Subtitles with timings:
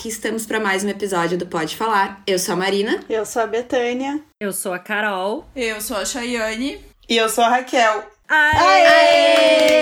[0.00, 2.22] aqui estamos para mais um episódio do Pode Falar.
[2.26, 3.00] Eu sou a Marina.
[3.06, 4.18] Eu sou a Betânia.
[4.40, 5.46] Eu sou a Carol.
[5.54, 6.80] Eu sou a Chayane.
[7.06, 8.06] E eu sou a Raquel.
[8.26, 8.86] Aê!
[8.86, 9.80] Aê!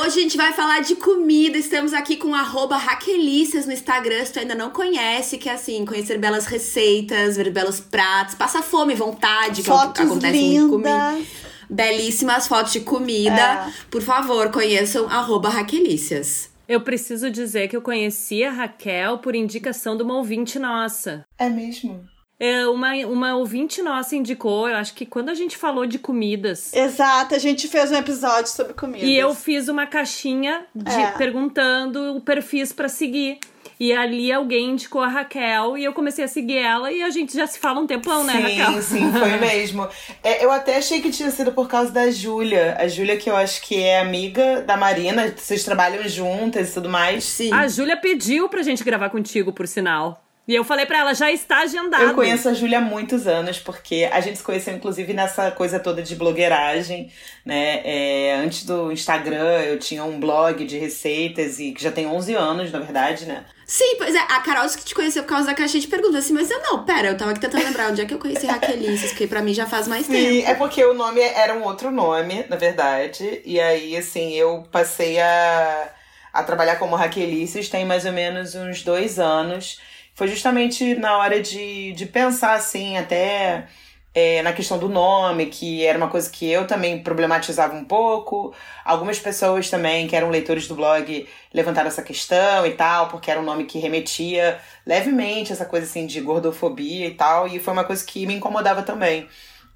[0.00, 1.56] Hoje a gente vai falar de comida.
[1.56, 5.84] Estamos aqui com arroba Raquelícias no Instagram, se tu ainda não conhece, que é assim,
[5.84, 10.62] conhecer belas receitas, ver belos pratos, passa fome, vontade, Fotos que acontece lindas.
[10.62, 11.26] muito comigo.
[11.70, 13.30] Belíssimas fotos de comida.
[13.68, 13.72] É.
[13.88, 16.49] Por favor, conheçam arroba Raquelícias.
[16.70, 21.24] Eu preciso dizer que eu conheci a Raquel por indicação de uma ouvinte nossa.
[21.36, 22.08] É mesmo?
[22.38, 26.72] É, uma, uma ouvinte nossa indicou, eu acho que quando a gente falou de comidas.
[26.72, 29.04] Exato, a gente fez um episódio sobre comida.
[29.04, 31.10] E eu fiz uma caixinha de, É.
[31.18, 33.40] perguntando o perfis pra seguir.
[33.80, 37.34] E ali alguém indicou a Raquel e eu comecei a seguir ela e a gente
[37.34, 38.82] já se fala um tempão, né, sim, Raquel?
[38.82, 39.88] sim, foi mesmo.
[40.22, 42.76] É, eu até achei que tinha sido por causa da Júlia.
[42.78, 46.90] A Júlia, que eu acho que é amiga da Marina, vocês trabalham juntas e tudo
[46.90, 47.24] mais.
[47.24, 47.52] Sim.
[47.54, 50.22] A Júlia pediu pra gente gravar contigo, por sinal.
[50.50, 52.02] E eu falei pra ela, já está agendado.
[52.02, 55.78] Eu conheço a Júlia há muitos anos, porque a gente se conheceu, inclusive, nessa coisa
[55.78, 57.08] toda de blogueiragem,
[57.46, 57.80] né?
[57.84, 62.34] É, antes do Instagram, eu tinha um blog de receitas, e que já tem 11
[62.34, 63.44] anos, na verdade, né?
[63.64, 66.24] Sim, pois é, a Carol disse que te conheceu por causa da caixinha de perguntas,
[66.24, 68.44] assim, mas eu não, pera, eu tava aqui tentando lembrar onde é que eu conheci
[68.48, 70.50] Raquelices, porque pra mim já faz mais Sim, tempo.
[70.50, 73.40] é porque o nome era um outro nome, na verdade.
[73.44, 75.90] E aí, assim, eu passei a,
[76.32, 79.78] a trabalhar como Raquelices tem mais ou menos uns dois anos.
[80.20, 83.68] Foi justamente na hora de, de pensar, assim, até
[84.14, 88.54] é, na questão do nome, que era uma coisa que eu também problematizava um pouco.
[88.84, 93.40] Algumas pessoas também, que eram leitores do blog, levantaram essa questão e tal, porque era
[93.40, 97.84] um nome que remetia levemente essa coisa assim de gordofobia e tal, e foi uma
[97.84, 99.26] coisa que me incomodava também.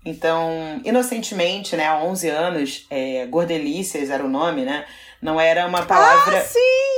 [0.05, 4.85] Então, inocentemente, né, há 11 anos, é, Gordelícias era o nome, né?
[5.23, 6.37] Não era uma palavra.
[6.37, 6.94] Ah, sim!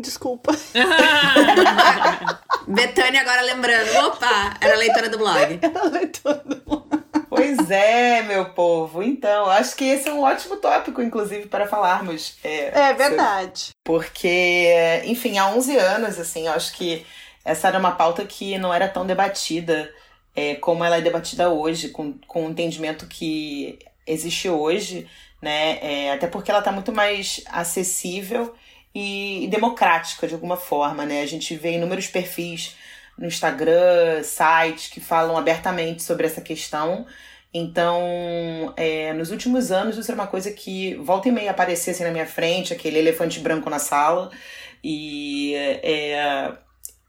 [0.00, 0.52] Desculpa.
[2.66, 5.58] Betânia agora lembrando, opa, era leitora do blog.
[5.62, 6.88] Era leitora do-
[7.28, 9.02] Pois é, meu povo.
[9.02, 12.36] Então, acho que esse é um ótimo tópico, inclusive, para falarmos.
[12.42, 13.70] É, É verdade.
[13.84, 14.68] Porque,
[15.04, 17.06] enfim, há 11 anos, assim, eu acho que
[17.44, 19.90] essa era uma pauta que não era tão debatida
[20.34, 25.08] é, como ela é debatida hoje, com, com o entendimento que existe hoje,
[25.40, 25.78] né?
[25.82, 28.54] É, até porque ela está muito mais acessível
[29.00, 31.22] e, democrática, de alguma forma, né?
[31.22, 32.74] A gente vê inúmeros perfis
[33.16, 37.06] no Instagram, sites que falam abertamente sobre essa questão.
[37.54, 42.02] Então, é, nos últimos anos, isso era uma coisa que volta e meia aparecia assim
[42.02, 44.30] na minha frente, aquele elefante branco na sala.
[44.82, 46.52] E é,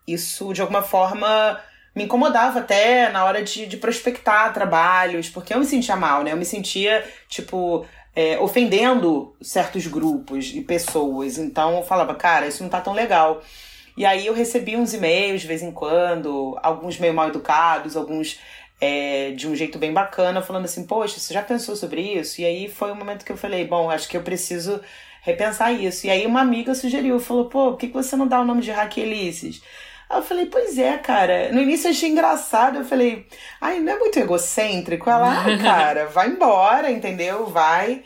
[0.07, 1.59] isso, de alguma forma,
[1.95, 6.31] me incomodava até na hora de, de prospectar trabalhos, porque eu me sentia mal, né?
[6.33, 7.85] Eu me sentia, tipo,
[8.19, 11.37] é, ofendendo certos grupos e pessoas.
[11.37, 13.41] Então eu falava, cara, isso não tá tão legal.
[13.95, 18.37] E aí eu recebi uns e-mails de vez em quando, alguns meio mal educados, alguns
[18.81, 22.41] é, de um jeito bem bacana, falando assim, poxa, você já pensou sobre isso?
[22.41, 24.81] E aí foi o momento que eu falei, bom, acho que eu preciso
[25.21, 26.05] repensar isso.
[26.05, 28.71] E aí uma amiga sugeriu, falou, pô, por que você não dá o nome de
[28.71, 29.61] Raquelices?
[30.09, 31.51] Aí eu falei, pois é, cara.
[31.51, 33.27] No início eu achei engraçado, eu falei,
[33.61, 35.09] ai, não é muito egocêntrico?
[35.09, 37.45] Ela, ah, cara, vai embora, entendeu?
[37.45, 38.03] Vai.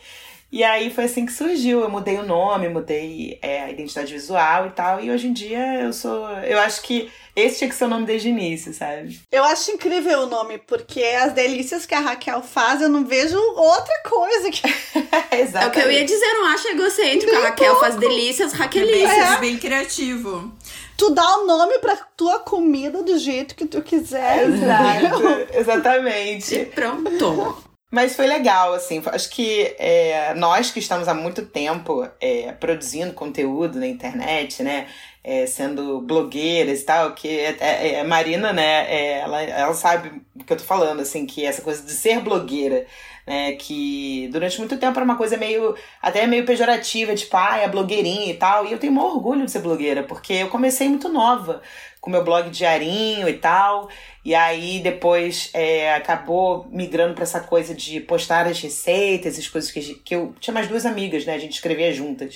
[0.53, 1.79] E aí foi assim que surgiu.
[1.79, 4.99] Eu mudei o nome, mudei é, a identidade visual e tal.
[4.99, 6.29] E hoje em dia eu sou.
[6.41, 9.19] Eu acho que esse tinha que ser o nome desde o início, sabe?
[9.31, 13.35] Eu acho incrível o nome, porque as delícias que a Raquel faz, eu não vejo
[13.35, 14.61] outra coisa que.
[15.33, 17.33] É o que eu ia dizer, eu não acho egocêntrico.
[17.33, 19.17] Nem a Raquel um faz delícias, Bem, Raquelices.
[19.17, 19.37] É.
[19.39, 20.53] bem criativo.
[20.97, 24.47] Tu dá o nome pra tua comida do jeito que tu quiser.
[24.47, 24.65] entendeu?
[24.65, 26.55] Exato, exatamente.
[26.55, 27.63] E pronto.
[27.91, 29.01] Mas foi legal, assim.
[29.05, 34.87] Acho que é, nós que estamos há muito tempo é, produzindo conteúdo na internet, né?
[35.23, 38.85] É, sendo blogueiras e tal, que é, é, é, Marina, né?
[38.93, 42.19] é, ela, ela sabe o que eu tô falando, assim, que essa coisa de ser
[42.19, 42.85] blogueira,
[43.25, 43.53] né?
[43.53, 48.31] Que durante muito tempo era uma coisa meio, até meio pejorativa, tipo, ah, é blogueirinha
[48.31, 48.65] e tal.
[48.65, 51.61] E eu tenho maior orgulho de ser blogueira, porque eu comecei muito nova,
[52.01, 53.89] com meu blog diarinho e tal.
[54.25, 59.71] E aí depois é, acabou migrando para essa coisa de postar as receitas, as coisas
[59.71, 61.33] que, que eu tinha mais duas amigas, né?
[61.33, 62.35] A gente escrevia juntas.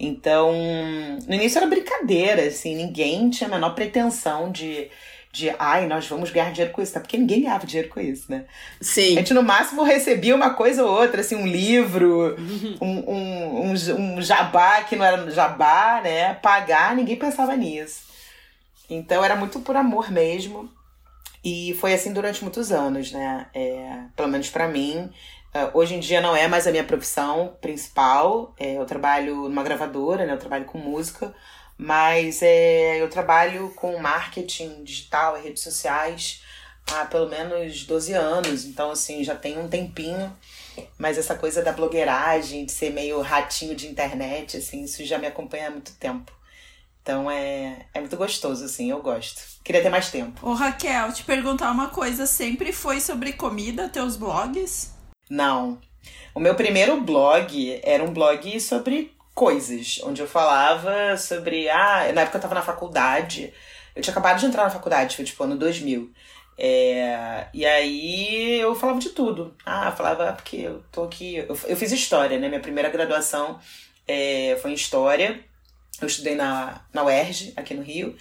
[0.00, 0.52] Então,
[1.26, 4.88] no início era brincadeira, assim, ninguém tinha a menor pretensão de,
[5.32, 7.00] de ai, nós vamos ganhar dinheiro com isso, tá?
[7.00, 8.44] Porque ninguém ganhava dinheiro com isso, né?
[8.80, 9.16] Sim.
[9.16, 12.36] A gente no máximo recebia uma coisa ou outra, assim, um livro,
[12.80, 16.34] um, um, um, um jabá que não era jabá, né?
[16.34, 18.02] Pagar, ninguém pensava nisso.
[18.88, 20.70] Então era muito por amor mesmo.
[21.44, 23.46] E foi assim durante muitos anos, né?
[23.54, 25.10] É, pelo menos para mim.
[25.66, 28.54] Uh, hoje em dia não é mais a minha profissão principal.
[28.58, 30.32] É, eu trabalho numa gravadora, né?
[30.32, 31.34] Eu trabalho com música.
[31.76, 36.42] Mas é, eu trabalho com marketing digital e redes sociais
[36.92, 40.34] há pelo menos 12 anos, então assim, já tem um tempinho.
[40.96, 45.26] Mas essa coisa da blogueiragem, de ser meio ratinho de internet, assim, isso já me
[45.26, 46.32] acompanha há muito tempo.
[47.02, 49.42] Então é, é muito gostoso, assim, eu gosto.
[49.64, 50.46] Queria ter mais tempo.
[50.46, 54.97] Ô Raquel, te perguntar uma coisa, sempre foi sobre comida, teus blogs?
[55.28, 55.78] Não.
[56.34, 61.68] O meu primeiro blog era um blog sobre coisas, onde eu falava sobre.
[61.68, 63.52] Ah, na época eu tava na faculdade.
[63.94, 66.12] Eu tinha acabado de entrar na faculdade, foi tipo ano 2000.
[66.60, 69.54] É, e aí eu falava de tudo.
[69.64, 71.36] Ah, falava porque eu tô aqui.
[71.36, 72.48] Eu, eu fiz história, né?
[72.48, 73.60] Minha primeira graduação
[74.06, 75.40] é, foi em história.
[76.00, 78.16] Eu estudei na, na UERJ, aqui no Rio.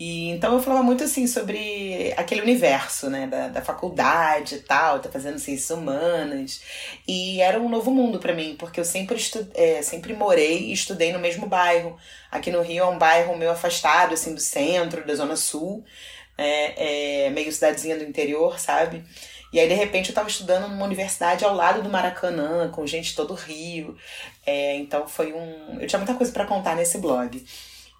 [0.00, 4.98] E então eu falava muito assim sobre aquele universo, né, da, da faculdade e tal,
[4.98, 6.62] tá fazendo ciências humanas.
[7.06, 10.72] E era um novo mundo para mim, porque eu sempre, estu é, sempre morei e
[10.72, 11.98] estudei no mesmo bairro.
[12.30, 15.84] Aqui no Rio é um bairro meio afastado, assim, do centro, da Zona Sul,
[16.38, 19.04] é, é meio cidadezinha do interior, sabe?
[19.52, 23.10] E aí, de repente, eu estava estudando numa universidade ao lado do Maracanã, com gente
[23.10, 23.96] de todo o Rio.
[24.46, 25.78] É, então foi um.
[25.80, 27.44] Eu tinha muita coisa para contar nesse blog.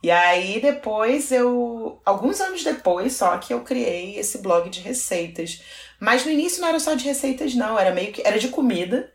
[0.03, 5.63] E aí depois eu, alguns anos depois só que eu criei esse blog de receitas.
[5.99, 9.13] Mas no início não era só de receitas não, era meio que era de comida,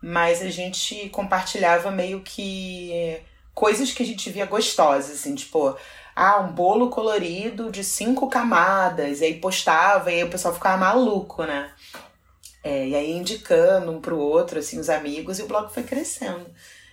[0.00, 3.20] mas a gente compartilhava meio que
[3.58, 5.76] coisas que a gente via gostosas, assim, tipo,
[6.14, 10.76] ah, um bolo colorido de cinco camadas, e aí postava e aí o pessoal ficava
[10.76, 11.72] maluco, né?
[12.62, 16.46] É, e aí indicando um pro outro, assim, os amigos, e o blog foi crescendo.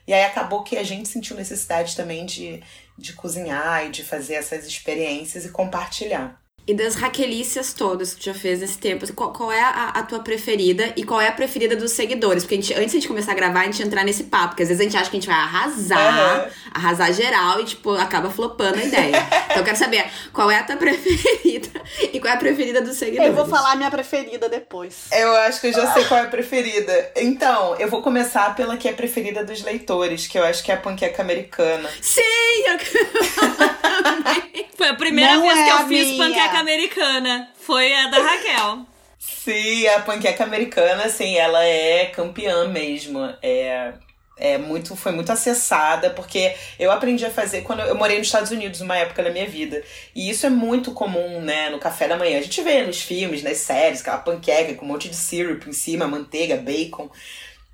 [0.08, 2.64] E aí acabou que a gente sentiu necessidade também de,
[2.98, 6.42] de cozinhar e de fazer essas experiências e compartilhar.
[6.68, 10.04] E das Raquelícias todas que tu já fez nesse tempo, qual, qual é a, a,
[10.04, 12.44] tua preferida e qual é a preferida dos seguidores?
[12.44, 14.50] Porque a gente, antes de a gente começar a gravar, a gente entrar nesse papo,
[14.50, 16.52] porque às vezes a gente acha que a gente vai arrasar, uhum.
[16.74, 19.16] arrasar geral e, tipo, acaba flopando a ideia.
[19.46, 21.70] então eu quero saber qual é a tua preferida
[22.12, 23.30] e qual é a preferida dos seguidores.
[23.30, 25.06] Eu vou falar a minha preferida depois.
[25.12, 27.12] Eu acho que eu já sei qual é a preferida.
[27.16, 30.74] Então, eu vou começar pela que é preferida dos leitores, que eu acho que é
[30.74, 31.88] a panqueca americana.
[32.02, 32.24] Sim!
[32.66, 32.80] Eu...
[34.76, 36.18] Foi a primeira Não vez é que eu fiz minha.
[36.18, 37.50] panqueca panqueca americana.
[37.60, 38.86] Foi a da Raquel.
[39.20, 43.20] Sim, a panqueca americana, assim, ela é campeã mesmo.
[43.42, 43.94] É,
[44.38, 48.52] é muito, foi muito acessada, porque eu aprendi a fazer quando eu morei nos Estados
[48.52, 49.84] Unidos, uma época da minha vida.
[50.14, 52.38] E isso é muito comum, né, no café da manhã.
[52.38, 55.74] A gente vê nos filmes, nas séries, aquela panqueca com um monte de syrup em
[55.74, 57.10] cima, manteiga, bacon.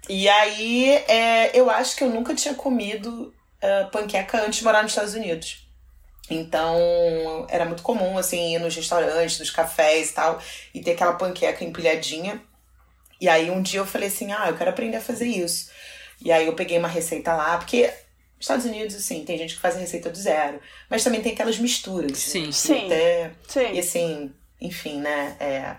[0.10, 3.33] E aí, é, eu acho que eu nunca tinha comido
[3.63, 5.70] uh, panqueca antes de morar nos Estados Unidos.
[6.33, 10.42] Então, era muito comum, assim, ir nos restaurantes, nos cafés e tal,
[10.74, 12.42] e ter aquela panqueca empilhadinha.
[13.19, 15.69] E aí, um dia eu falei assim: ah, eu quero aprender a fazer isso.
[16.24, 17.92] E aí, eu peguei uma receita lá, porque
[18.39, 21.60] Estados Unidos, assim, tem gente que faz a receita do zero, mas também tem aquelas
[21.60, 22.18] misturas.
[22.18, 22.51] Sim, né?
[22.51, 22.86] sim.
[22.86, 23.74] Até, sim.
[23.74, 25.36] E assim, enfim, né?
[25.39, 25.75] É,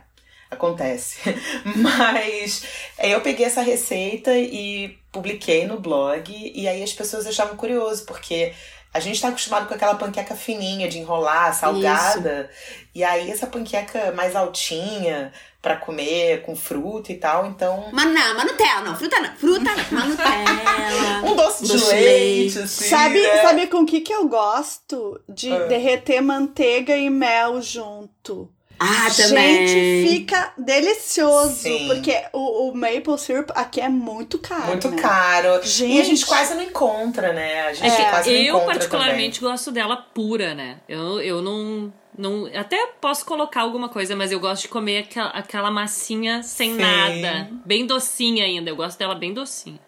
[0.50, 1.18] acontece.
[1.76, 2.62] Mas
[2.98, 8.54] eu peguei essa receita e publiquei no blog, e aí as pessoas achavam curioso, porque
[8.94, 12.50] a gente tá acostumado com aquela panqueca fininha de enrolar, salgada.
[12.50, 12.88] Isso.
[12.94, 15.32] E aí essa panqueca mais altinha
[15.62, 17.88] para comer com fruta e tal, então.
[17.92, 21.22] Mas não, mas Nutella, não, fruta não, fruta não, mas Nutella.
[21.24, 22.88] um doce, doce de leite, leite, assim.
[22.88, 23.42] Sabe, né?
[23.42, 25.20] sabe com que que eu gosto?
[25.28, 25.66] De ah.
[25.66, 28.50] derreter manteiga e mel junto.
[28.82, 29.68] Ah, também.
[29.68, 31.54] Gente, fica delicioso.
[31.54, 31.86] Sim.
[31.86, 34.66] Porque o, o, maple syrup aqui é muito caro.
[34.66, 35.00] Muito né?
[35.00, 35.60] caro.
[35.62, 35.96] Gente.
[35.96, 37.62] E a gente quase não encontra, né?
[37.68, 38.64] A gente é, quase não eu, encontra.
[38.64, 39.52] Eu, particularmente, também.
[39.52, 40.78] gosto dela pura, né?
[40.88, 41.92] Eu, eu não.
[42.16, 46.74] Não, até posso colocar alguma coisa, mas eu gosto de comer aquela, aquela massinha sem
[46.74, 46.80] Sim.
[46.80, 47.48] nada.
[47.64, 48.70] Bem docinha ainda.
[48.70, 49.80] Eu gosto dela bem docinha.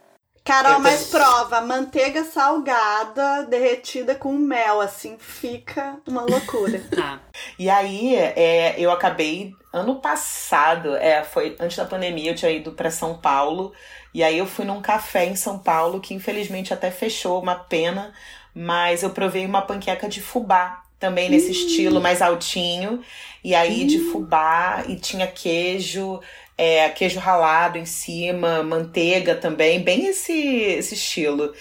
[0.44, 6.80] Carol, mas prova, manteiga salgada derretida com mel, assim, fica uma loucura.
[6.94, 7.20] tá.
[7.58, 12.72] E aí, é, eu acabei ano passado, é, foi antes da pandemia, eu tinha ido
[12.72, 13.72] para São Paulo.
[14.12, 18.12] E aí eu fui num café em São Paulo que infelizmente até fechou, uma pena,
[18.54, 23.02] mas eu provei uma panqueca de fubá, também nesse estilo mais altinho.
[23.42, 26.20] E aí de fubá e tinha queijo,
[26.56, 31.52] é, queijo ralado em cima, manteiga também, bem esse, esse estilo.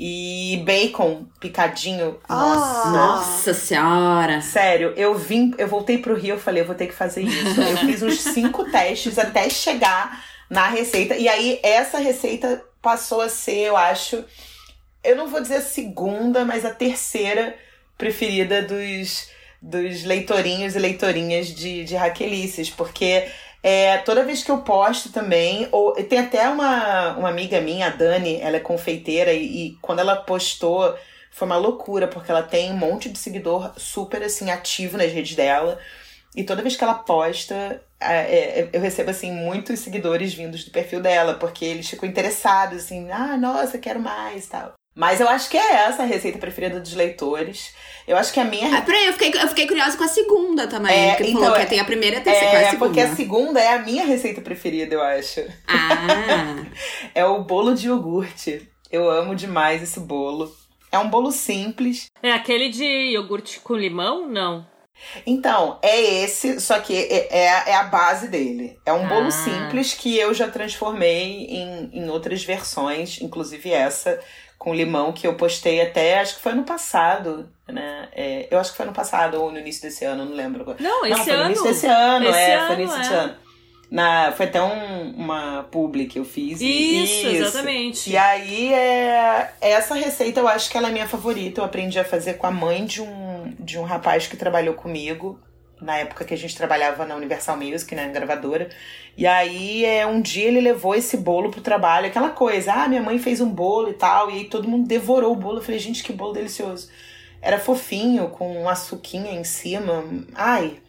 [0.00, 2.20] E bacon picadinho.
[2.28, 2.90] Nossa.
[2.90, 4.40] Nossa senhora.
[4.40, 7.60] Sério, eu vim, eu voltei pro Rio, eu falei, eu vou ter que fazer isso.
[7.60, 11.16] eu fiz uns cinco testes até chegar na receita.
[11.16, 14.24] E aí, essa receita passou a ser, eu acho,
[15.02, 17.56] eu não vou dizer a segunda, mas a terceira
[17.96, 19.28] preferida dos,
[19.60, 23.26] dos leitorinhos e leitorinhas de, de Raquelices, porque
[23.68, 27.90] é, toda vez que eu posto também, ou tem até uma, uma amiga minha, a
[27.90, 30.96] Dani, ela é confeiteira, e, e quando ela postou
[31.30, 35.36] foi uma loucura, porque ela tem um monte de seguidor super, assim, ativo nas redes
[35.36, 35.78] dela.
[36.34, 40.70] E toda vez que ela posta, é, é, eu recebo, assim, muitos seguidores vindos do
[40.70, 44.72] perfil dela, porque eles ficam interessados, assim, ah, nossa, quero mais e tal.
[44.94, 47.74] Mas eu acho que é essa a receita preferida dos leitores.
[48.08, 48.76] Eu acho que a minha.
[48.78, 51.10] Ah, peraí, eu fiquei, eu fiquei curiosa com a segunda também.
[51.10, 52.48] É, que então, falou é- que tem a primeira e a terceira.
[52.50, 52.86] qual é É, a segunda?
[52.88, 55.40] porque a segunda é a minha receita preferida, eu acho.
[55.68, 56.64] Ah,
[57.14, 58.66] É o bolo de iogurte.
[58.90, 60.50] Eu amo demais esse bolo.
[60.90, 62.06] É um bolo simples.
[62.22, 64.26] É aquele de iogurte com limão?
[64.26, 64.66] Não.
[65.26, 68.78] Então, é esse, só que é, é, a- é a base dele.
[68.84, 69.30] É um bolo Ah.
[69.30, 74.18] simples que eu já transformei em, em outras versões, inclusive essa
[74.68, 78.08] com limão que eu postei até, acho que foi no passado, né?
[78.14, 80.76] É, eu acho que foi no passado ou no início desse ano, não lembro agora.
[80.78, 81.42] Não, esse não, foi ano.
[81.44, 83.00] no início desse ano, Esse é, ano, foi no início é.
[83.00, 83.34] desse ano.
[83.90, 86.60] Na, foi até um, uma publi que eu fiz.
[86.60, 88.10] e- Isso, exatamente.
[88.10, 91.62] E aí, é, essa receita eu acho que ela é minha favorita.
[91.62, 95.40] Eu aprendi a fazer com a mãe de um, de um rapaz que trabalhou comigo.
[95.80, 98.68] Na época que a gente trabalhava na Universal Music, na gravadora.
[99.16, 102.06] E aí, é, um dia ele levou esse bolo pro trabalho.
[102.06, 104.30] Aquela coisa, ah, minha mãe fez um bolo e tal.
[104.30, 105.58] E aí todo mundo devorou o bolo.
[105.58, 106.88] Eu falei, gente, que bolo delicioso.
[107.40, 110.04] Era fofinho, com um açuquinha em cima.
[110.34, 110.80] Ai.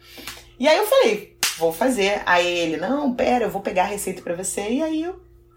[0.58, 2.20] E aí eu falei, vou fazer.
[2.26, 4.68] Aí ele, não, pera, eu vou pegar a receita pra você.
[4.68, 5.08] E aí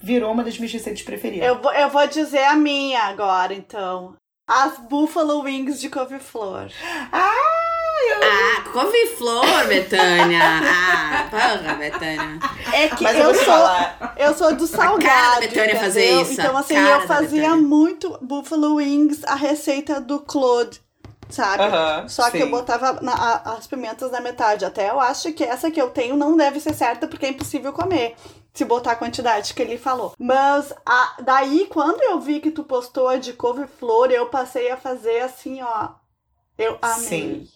[0.01, 1.47] virou uma das minhas receitas preferidas.
[1.47, 4.15] Eu, vou- eu vou dizer a minha agora, então.
[4.47, 6.67] As Buffalo Wings de couve-flor.
[7.11, 7.62] ah
[8.71, 10.39] couve-flor, Betânia.
[10.65, 12.39] Ah, porra, Betânia.
[12.73, 14.15] É que Mas eu, eu, sou, falar.
[14.17, 18.17] eu sou do cara da salgado, Betânia fazer isso, Então, assim, cara eu fazia muito
[18.21, 20.81] Buffalo Wings, a receita do Claude,
[21.29, 21.63] sabe?
[21.63, 22.43] Aham, Só que sim.
[22.43, 24.65] eu botava na- a- as pimentas na metade.
[24.65, 27.71] Até eu acho que essa que eu tenho não deve ser certa, porque é impossível
[27.73, 28.15] comer.
[28.53, 30.13] Se botar a quantidade que ele falou.
[30.19, 34.77] Mas a- daí, quando eu vi que tu postou a de couve-flor, eu passei a
[34.77, 35.89] fazer assim, ó.
[36.55, 36.97] Eu amei.
[36.99, 37.47] Sim.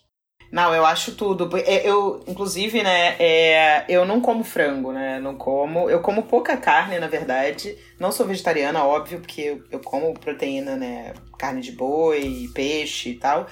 [0.51, 1.49] Não, eu acho tudo.
[1.57, 5.19] É, Eu, inclusive, né, é, eu não como frango, né?
[5.19, 5.89] Não como.
[5.89, 7.77] Eu como pouca carne, na verdade.
[7.99, 11.13] Não sou vegetariana, óbvio, porque eu, eu como proteína, né?
[11.37, 13.47] Carne de boi, peixe e tal.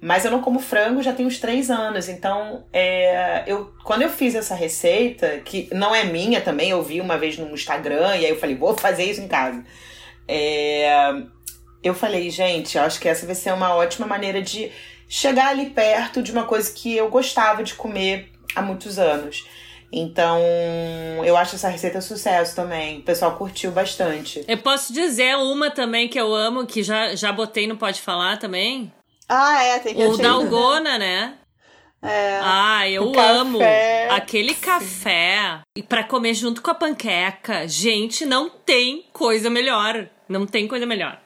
[0.00, 2.10] Mas eu não como frango já tem uns três anos.
[2.10, 7.00] Então, é, eu, quando eu fiz essa receita, que não é minha também, eu vi
[7.00, 9.64] uma vez no Instagram, e aí eu falei, vou fazer isso em casa.
[10.28, 11.14] É,
[11.82, 14.70] eu falei, gente, eu acho que essa vai ser uma ótima maneira de
[15.08, 19.46] chegar ali perto de uma coisa que eu gostava de comer há muitos anos.
[19.96, 20.40] Então,
[21.24, 22.98] eu acho essa receita sucesso também.
[22.98, 24.44] O pessoal curtiu bastante.
[24.48, 28.38] Eu posso dizer uma também que eu amo, que já, já botei no Pode Falar
[28.38, 28.92] também.
[29.28, 31.34] Ah, é, tem que O Dalgona, né?
[32.02, 32.38] É.
[32.42, 33.28] Ah, eu café.
[33.30, 33.58] amo
[34.10, 37.66] aquele café e para comer junto com a panqueca.
[37.66, 40.08] Gente, não tem coisa melhor.
[40.28, 41.18] Não tem coisa melhor.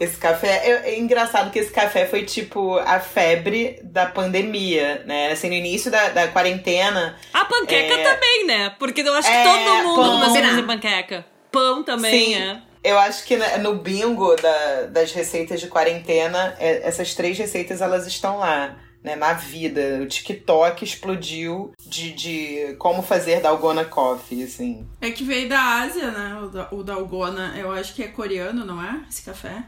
[0.00, 5.30] Esse café, é, é engraçado que esse café foi tipo a febre da pandemia, né?
[5.30, 7.16] Assim, no início da, da quarentena.
[7.32, 8.02] A panqueca É.
[8.02, 8.70] também, né?
[8.78, 10.20] Porque eu acho que É, todo mundo pão.
[10.26, 10.48] Combinar.
[10.50, 11.24] fazer panqueca.
[11.52, 12.34] Pão também, Sim.
[12.34, 12.60] é.
[12.82, 17.80] Eu acho que na- no bingo da- das receitas de quarentena, é, essas três receitas
[17.80, 19.14] elas estão lá, né?
[19.16, 20.00] Na vida.
[20.02, 24.86] O TikTok explodiu de, de como fazer dalgona coffee, assim.
[25.00, 26.40] É que veio da Ásia, né?
[26.42, 29.00] O, da- o Dalgona, eu acho que é coreano, não é?
[29.08, 29.62] Esse café?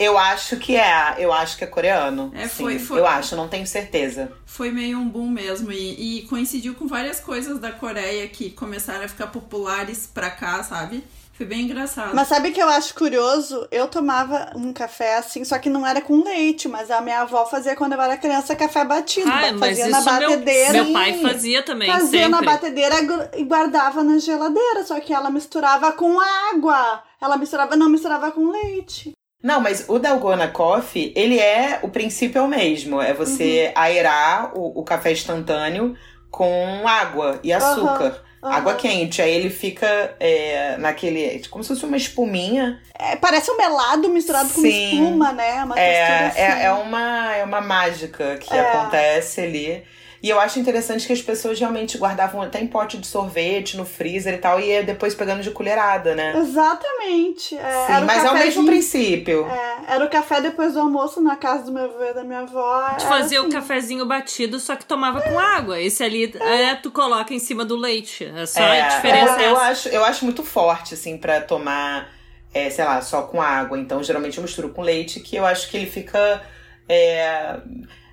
[0.00, 2.32] Eu acho que é, eu acho que é coreano.
[2.34, 4.32] É, Sim, foi- foi- Eu acho, não tenho certeza.
[4.46, 5.70] Foi meio um boom mesmo.
[5.70, 10.62] E, e coincidiu com várias coisas da Coreia que começaram a ficar populares pra cá,
[10.62, 11.04] sabe?
[11.34, 12.14] Foi bem engraçado.
[12.14, 13.66] Mas sabe o que eu acho curioso?
[13.70, 17.46] Eu tomava um café assim, só que não era com leite, mas a minha avó
[17.46, 19.30] fazia quando eu era criança café batido.
[19.30, 20.72] Ah, mas fazia na isso meu, batedeira.
[20.84, 22.52] meu pai fazia também, Fazia na sempre.
[22.52, 26.18] batedeira gu- e guardava na geladeira, só que ela misturava com
[26.52, 27.02] água.
[27.20, 29.12] Ela misturava, não misturava com leite.
[29.42, 31.78] Não, mas o Dalgona Coffee, ele é.
[31.82, 33.00] O princípio é o mesmo.
[33.00, 33.72] É você Uhum.
[33.82, 35.96] aerar o, o café instantâneo
[36.30, 38.22] com água e açúcar.
[38.42, 38.52] aham.
[38.54, 39.20] Água quente.
[39.20, 41.42] Aí ele fica é, naquele.
[41.50, 42.80] Como se fosse uma espuminha.
[42.98, 44.68] É, parece um melado misturado com Sim.
[45.02, 45.62] espuma, né?
[45.64, 46.60] Uma É, textura assim.
[46.60, 48.60] é, é, uma, é uma mágica que É.
[48.60, 49.84] acontece ali.
[50.22, 53.86] E eu acho interessante que as pessoas realmente guardavam até em pote de sorvete, no
[53.86, 56.34] freezer e tal, e ia depois pegando de colherada, né?
[56.36, 57.56] Exatamente.
[57.56, 59.46] É, Sim, era o mas é o mesmo princípio.
[59.46, 62.40] É, era o café depois do almoço na casa do meu avô e da minha
[62.40, 62.90] avó.
[62.98, 63.52] Tu fazia o assim.
[63.54, 65.80] cafezinho batido, só que tomava com água.
[65.80, 68.24] Esse ali, é, tu coloca em cima do leite.
[68.24, 69.40] É só É, a diferença.
[69.40, 69.64] eu, eu essa.
[69.68, 72.10] acho, eu acho muito forte, assim, pra tomar,
[72.52, 73.78] é, sei lá, só com água.
[73.78, 76.42] Então, geralmente eu misturo com leite, que eu acho que ele fica,
[76.86, 77.56] é,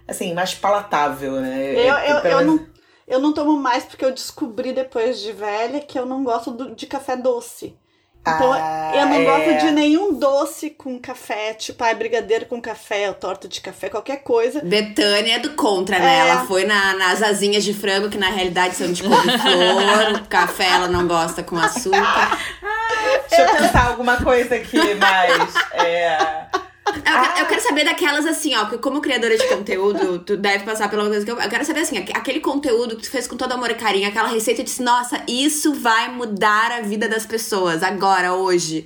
[0.07, 1.73] assim, mais palatável, né?
[1.73, 2.67] Eu, É, eu, eu, não,
[3.07, 6.75] eu não tomo mais porque eu descobri depois de velha que eu não gosto do-
[6.75, 7.75] de café doce.
[8.21, 9.23] Então Ah, eu não é.
[9.23, 13.87] gosto de nenhum doce com café, tipo, ai, brigadeiro com café, ou torta de café,
[13.87, 14.59] qualquer coisa.
[14.61, 16.13] Betânia é do contra, né?
[16.17, 16.19] É.
[16.27, 20.27] Ela foi na- nas asinhas de frango, que na realidade são de couve-flor.
[20.27, 22.37] café ela não gosta com açúcar.
[23.29, 25.53] Deixa eu pensar alguma coisa aqui mais.
[25.73, 26.47] É...
[26.95, 30.63] Eu, quero- eu quero saber daquelas assim, ó, porque como criadora de conteúdo, tu deve
[30.63, 31.39] passar pela coisa que eu.
[31.39, 34.07] Eu quero saber assim, aque- aquele conteúdo que tu fez com todo amor e carinho,
[34.07, 38.85] aquela receita e disse, nossa, isso vai mudar a vida das pessoas agora, hoje.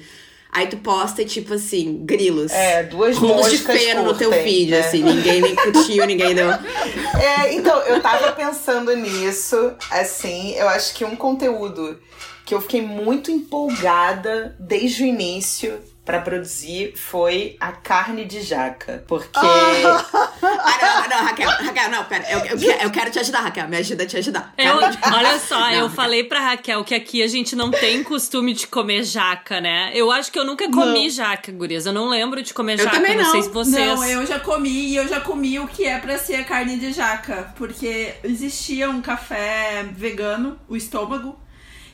[0.53, 2.51] Aí tu posta e tipo assim, grilos.
[2.51, 4.79] É, duas Rolos de feno no teu feed, né?
[4.81, 6.47] assim, ninguém nem curtiu, ninguém deu.
[7.21, 11.97] É, então, eu tava pensando nisso, assim, eu acho que um conteúdo
[12.45, 19.03] que eu fiquei muito empolgada desde o início pra produzir foi a carne de jaca.
[19.07, 19.39] Porque.
[20.43, 22.29] Ah, não, não, Raquel, Raquel, não, pera.
[22.31, 23.67] Eu, eu, quero- eu quero te ajudar, Raquel.
[23.67, 24.53] Me ajuda a te ajudar.
[24.57, 25.89] Eu, olha só, Não, eu Raquel.
[25.89, 29.91] falei pra Raquel que aqui a gente não tem costume de comer jaca, né?
[29.93, 31.85] Eu acho que eu nunca comi jaca, gurias.
[31.85, 33.23] Eu não lembro de comer Eu jaca, também não.
[33.23, 33.31] não.
[33.31, 33.85] sei se vocês.
[33.85, 36.77] Não, eu já comi e eu já comi o que é pra ser a carne
[36.77, 37.53] de jaca.
[37.55, 41.39] Porque existia um café vegano, o estômago,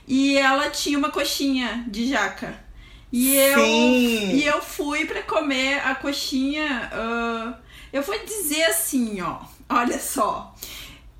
[0.07, 2.65] e ela tinha uma coxinha de jaca.
[3.11, 4.31] E eu, Sim.
[4.35, 6.89] e eu fui pra comer a coxinha.
[6.91, 7.53] ah,
[7.91, 9.39] eu vou dizer assim, ó.
[9.69, 10.53] Olha só.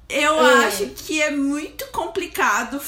[0.10, 2.80] Eu acho que é muito complicado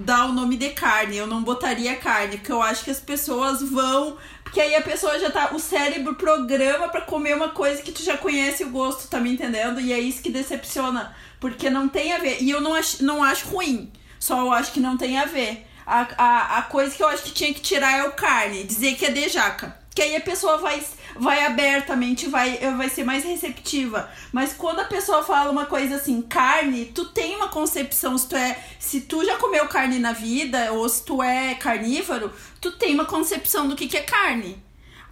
[0.00, 1.16] dar o nome de carne.
[1.16, 4.16] Eu não botaria carne, porque eu acho que as pessoas vão.
[4.44, 5.50] Porque aí a pessoa já tá.
[5.52, 9.32] O cérebro programa pra comer uma coisa que tu já conhece o gosto, tá me
[9.32, 9.80] entendendo?
[9.80, 11.14] E é isso que decepciona.
[11.40, 12.40] Porque não tem a ver.
[12.40, 13.92] E eu não acho, não acho ruim.
[14.20, 15.66] Só eu acho que não tem a ver.
[15.86, 18.64] A, a, a coisa que eu acho que tinha que tirar é o carne.
[18.64, 19.78] Dizer que é de jaca.
[19.94, 20.82] Que aí a pessoa vai,
[21.14, 24.10] vai abertamente, vai, vai ser mais receptiva.
[24.32, 28.36] Mas quando a pessoa fala uma coisa assim, carne, tu tem uma concepção, se tu
[28.36, 28.58] é.
[28.78, 33.04] Se tu já comeu carne na vida, ou se tu é carnívoro, tu tem uma
[33.04, 34.62] concepção do que, que é carne.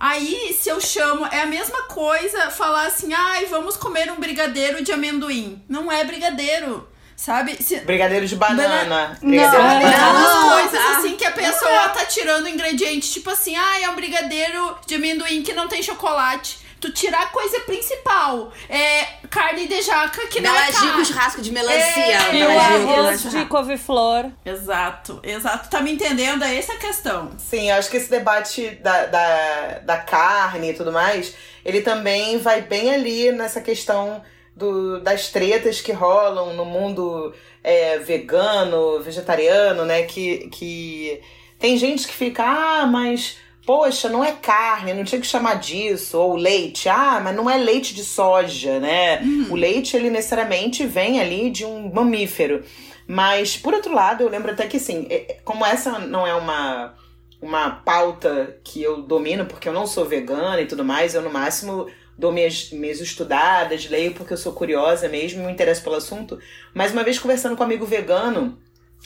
[0.05, 4.83] Aí, se eu chamo, é a mesma coisa falar assim, ai, vamos comer um brigadeiro
[4.83, 5.63] de amendoim.
[5.69, 6.89] Não é brigadeiro,
[7.23, 7.63] sabe?
[7.63, 9.17] Se, Brigadeiro de banana.
[9.21, 9.29] Não.
[9.29, 10.13] Brigadeiro de Sabe, banana.
[10.13, 10.99] Não, coisas tá.
[10.99, 15.43] assim que a pessoa tá tirando ingrediente, tipo assim, ah, é um brigadeiro de amendoim
[15.43, 16.61] que não tem chocolate.
[16.81, 18.53] Tu tirar a coisa principal.
[18.69, 21.05] É carne de jaca que não é carne.
[21.05, 22.03] churrasco de melancia.
[22.03, 24.33] É, E o arroz de couve-flor.
[24.45, 25.71] Exato, exato.
[25.71, 26.43] Tá me entendendo?
[26.43, 27.31] É essa a questão.
[27.39, 31.33] Sim, eu acho que esse debate da, da, da carne e tudo mais,
[31.65, 34.21] ele também vai bem ali nessa questão
[34.57, 40.03] do, das tretas que rolam no mundo é, vegano, vegetariano, né?
[40.05, 41.21] Que, que
[41.59, 46.19] tem gente que fica, ah, mas poxa, não é carne, não tinha que chamar disso,
[46.19, 49.21] ou leite, ah, mas não é leite de soja, né?
[49.51, 52.65] O leite, ele necessariamente vem ali de um mamífero.
[53.07, 56.35] Mas, por outro lado, eu lembro até que, assim, é- é- como essa não é
[56.35, 56.95] uma,
[57.41, 61.31] uma pauta que eu domino, porque eu não sou vegana e tudo mais, eu no
[61.31, 66.39] máximo dou minhas, minhas estudadas, leio porque eu sou curiosa mesmo, me interesso pelo assunto.
[66.75, 68.59] Mas uma vez conversando com um amigo vegano,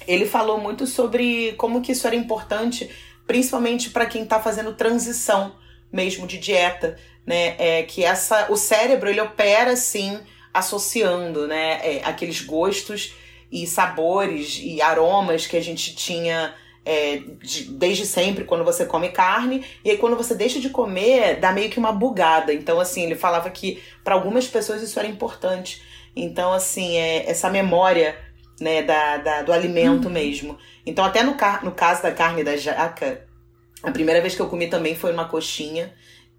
[0.06, 2.90] ele falou muito sobre como que isso era importante,
[3.26, 5.54] principalmente para quem tá fazendo transição
[5.92, 7.54] mesmo de dieta, né?
[7.58, 10.18] É que essa, o cérebro ele opera assim,
[10.52, 11.80] associando, né?
[11.82, 13.14] é, aqueles gostos
[13.50, 16.54] e sabores e aromas que a gente tinha
[16.86, 21.40] é, de- desde sempre quando você come carne e aí quando você deixa de comer
[21.40, 22.52] dá meio que uma bugada.
[22.54, 25.82] Então assim ele falava que para algumas pessoas isso era importante.
[26.14, 28.16] Então assim é, essa memória
[28.60, 30.56] né, da, da- do alimento mesmo.
[30.86, 33.26] Então, até no, no caso da carne da jaca,
[33.82, 35.92] a primeira vez que eu comi também foi uma coxinha.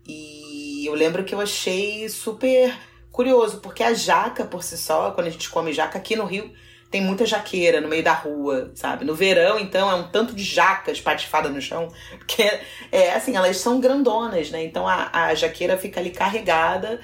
[0.08, 2.74] E eu lembro que eu achei super
[3.12, 6.52] curioso, porque a jaca por si só, quando a gente come jaca aqui no Rio,
[6.90, 9.04] tem muita jaqueira no meio da rua, sabe?
[9.04, 12.60] No verão, então, é um tanto de jaca espatifada no chão, porque
[12.92, 14.64] é assim, elas são grandonas, né?
[14.64, 17.00] Então a, a jaqueira fica ali carregada.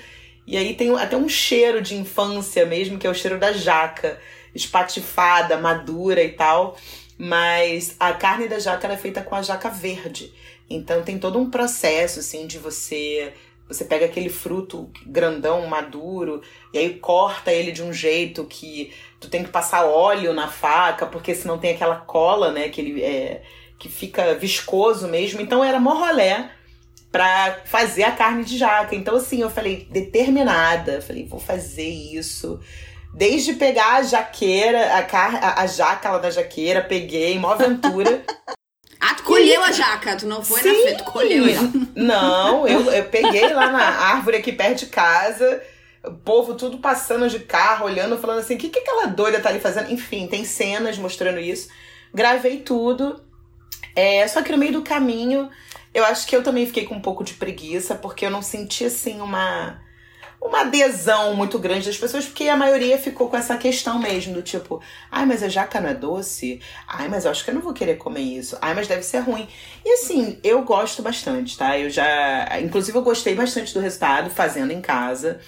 [0.46, 4.19] E aí tem até um cheiro de infância mesmo, que é o cheiro da jaca,
[4.54, 6.78] espatifada, madura e tal.
[7.17, 10.34] Mas a carne da jaca é feita com a jaca verde.
[10.69, 13.34] Então tem todo um processo assim de você
[13.74, 16.42] você pega aquele fruto grandão, maduro,
[16.74, 21.06] e aí corta ele de um jeito que tu tem que passar óleo na faca,
[21.06, 23.44] porque senão tem aquela cola, né, que ele é
[23.80, 25.42] que fica viscoso mesmo.
[25.42, 26.50] Então era mó rolé
[27.12, 28.96] pra fazer a carne de jaca.
[28.96, 32.60] Então assim, eu falei determinada, falei, vou fazer isso.
[33.14, 38.24] Desde pegar a jaqueira, a, car a, a jaca lá da jaqueira, peguei, mó aventura.
[39.06, 40.82] Ah, tu colheu a jaca, tu não foi na Sim.
[40.82, 41.70] frente, tu colheu ela.
[41.96, 45.62] Não, eu, eu peguei lá na árvore aqui perto de casa,
[46.06, 49.50] o povo tudo passando de carro, olhando, falando assim, o que, que aquela doida tá
[49.50, 49.92] ali fazendo?
[49.92, 51.70] Enfim, tem cenas mostrando isso.
[52.13, 53.22] Gravei tudo
[53.96, 55.50] É, só que no meio do caminho,
[55.94, 58.86] eu acho que eu também fiquei com um pouco de preguiça, porque eu não senti,
[58.86, 59.80] assim, uma
[60.44, 64.42] uma adesão muito grande das pessoas, porque a maioria ficou com essa questão mesmo, do
[64.42, 66.60] tipo, ai, mas a jaca não é doce?
[66.88, 68.58] Ai, mas eu acho que eu não vou querer comer isso.
[68.62, 69.48] Ai, mas deve ser ruim.
[69.86, 71.80] E assim, eu gosto bastante, tá?
[71.80, 72.60] Eu já.
[72.62, 75.40] Inclusive, eu gostei bastante do resultado fazendo em casa.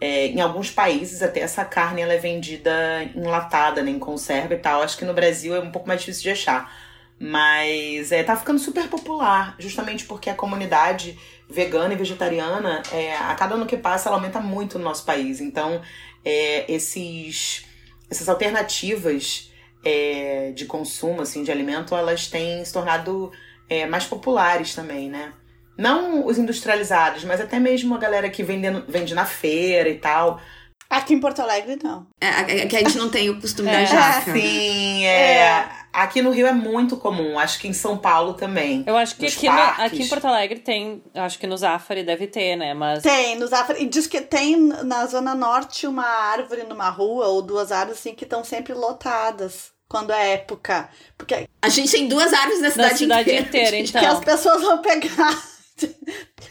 [0.00, 2.72] É, em alguns países, até essa carne ela é vendida
[3.14, 4.82] enlatada, né, em conserva e tal.
[4.82, 6.72] Acho que no Brasil é um pouco mais difícil de achar.
[7.18, 13.34] Mas é, tá ficando super popular, justamente porque a comunidade vegana e vegetariana, é, a
[13.34, 15.40] cada ano que passa, ela aumenta muito no nosso país.
[15.40, 15.80] Então,
[16.24, 17.64] é, esses,
[18.10, 19.52] essas alternativas
[19.84, 23.30] é, de consumo, assim, de alimento, elas têm se tornado
[23.68, 25.32] é, mais populares também, né?
[25.76, 30.40] Não os industrializados, mas até mesmo a galera que vende, vende na feira e tal.
[30.88, 32.06] Aqui em Porto Alegre, não.
[32.20, 34.32] É, é que a gente não tem o costume da jaca.
[34.32, 35.83] Sim, é.
[35.94, 38.82] Aqui no Rio é muito comum, acho que em São Paulo também.
[38.84, 42.26] Eu acho que aqui, no, aqui, em Porto Alegre tem, acho que no Zafari deve
[42.26, 42.74] ter, né?
[42.74, 43.00] Mas...
[43.04, 43.84] Tem, no Zafari.
[43.84, 48.12] E diz que tem na Zona Norte uma árvore numa rua, ou duas árvores assim,
[48.12, 50.88] que estão sempre lotadas quando é época.
[51.16, 54.00] Porque a gente tem duas árvores na cidade, na cidade inteira, inteira então.
[54.00, 55.42] Que as pessoas vão pegar.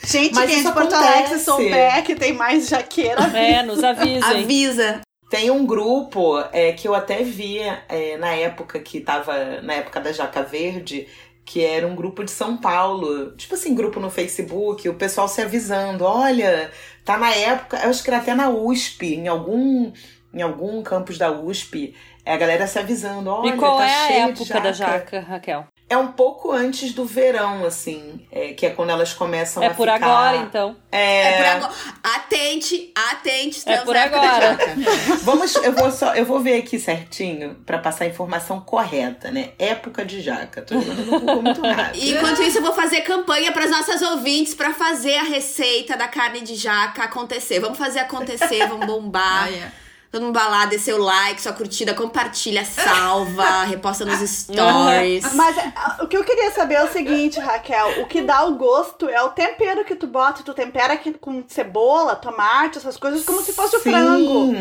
[0.06, 3.24] Gente, Mas quem é de Porto Alegre, se souber que tem mais jaqueira.
[3.38, 4.26] É, nos avisa.
[4.26, 5.02] Avisa.
[5.34, 10.00] Tem um grupo é, que eu até vi é, na época que tava na época
[10.00, 11.08] da Jaca Verde,
[11.44, 13.32] que era um grupo de São Paulo.
[13.36, 16.70] Tipo assim, grupo no Facebook, o pessoal se avisando: olha,
[17.04, 19.92] tá na época, eu acho que era até na USP, em algum,
[20.32, 23.96] em algum campus da USP, é a galera se avisando: olha, E qual tá é
[23.96, 24.62] a época jaca.
[24.62, 25.66] da jaca, Raquel?
[25.94, 29.70] É um pouco antes do verão, assim, é, que é quando elas começam é a
[29.76, 30.04] por ficar...
[30.04, 30.76] agora, então.
[30.92, 31.22] É...
[31.22, 31.74] é por agora.
[32.02, 34.58] Atente, atente, é por agora.
[35.22, 39.52] Vamos, eu vou só, eu vou ver aqui certinho para passar a informação correta, né?
[39.60, 40.64] Época de jaca.
[40.64, 42.04] Tô jogando no Google muito rápido.
[42.04, 46.08] Enquanto isso, eu vou fazer campanha para as nossas ouvintes para fazer a receita da
[46.08, 47.60] carne de jaca acontecer.
[47.60, 49.44] Vamos fazer acontecer, vamos bombar.
[49.44, 49.83] Ah, yeah.
[50.14, 55.34] Todo mundo vai lá, dê seu like, sua curtida, compartilha, salva, reposta nos stories.
[55.34, 55.74] Mas é,
[56.04, 59.20] o que eu queria saber é o seguinte, Raquel: o que dá o gosto é
[59.24, 60.44] o tempero que tu bota.
[60.44, 63.78] Tu tempera com cebola, tomate, essas coisas, como se fosse Sim.
[63.78, 64.56] o frango.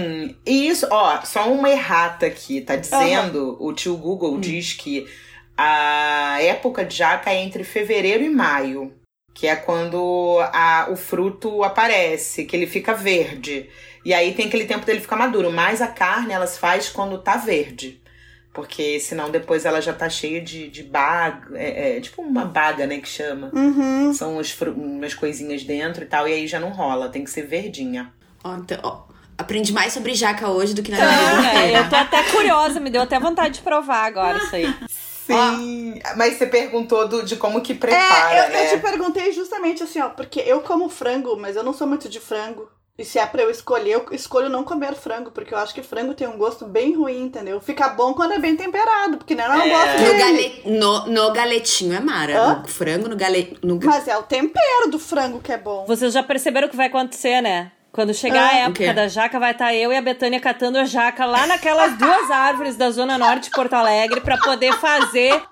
[0.47, 2.63] Isso, ó, só uma errata aqui.
[2.63, 3.67] Tá dizendo, uhum.
[3.67, 4.41] o tio Google hum.
[4.41, 5.07] diz que
[5.55, 8.91] a época de jaca é entre fevereiro e maio.
[9.35, 13.69] Que é quando a, o fruto aparece, que ele fica verde.
[14.05, 15.53] E aí tem aquele tempo dele ficar maduro.
[15.53, 18.01] Mas a carne elas faz quando tá verde.
[18.53, 21.57] Porque senão depois ela já tá cheia de, de baga.
[21.59, 22.99] É, é tipo uma baga, né?
[22.99, 23.51] Que chama.
[23.53, 24.13] Uhum.
[24.13, 24.39] São
[24.77, 26.29] umas coisinhas dentro e tal.
[26.29, 27.09] E aí já não rola.
[27.09, 28.13] Tem que ser verdinha.
[28.45, 29.03] Ó, então, ó,
[29.39, 30.99] aprendi mais sobre jaca hoje do que na
[31.55, 32.79] é, Eu tô até curiosa.
[32.79, 34.75] Me deu até vontade de provar agora isso aí.
[35.27, 38.67] Sim, ó, mas você perguntou do, de como que prepara, é, eu, né?
[38.67, 42.09] eu te perguntei justamente assim, ó, porque eu como frango, mas eu não sou muito
[42.09, 42.69] de frango.
[42.99, 45.83] E se é pra eu escolher, eu escolho não comer frango, porque eu acho que
[45.83, 47.59] frango tem um gosto bem ruim, entendeu?
[47.59, 49.71] Fica bom quando é bem temperado, porque não, eu não é.
[49.71, 50.63] gosto no, gale...
[50.67, 52.39] no, no galetinho é mara.
[52.39, 52.59] Hã?
[52.59, 53.59] No frango, no gale...
[53.63, 53.81] No...
[53.83, 55.87] Mas é o tempero do frango que é bom.
[55.87, 57.73] Vocês já perceberam o que vai acontecer, né?
[57.93, 60.79] Quando chegar ah, a época da jaca, vai estar tá eu e a Betânia catando
[60.79, 65.43] a jaca lá naquelas duas árvores da Zona Norte de Porto Alegre para poder fazer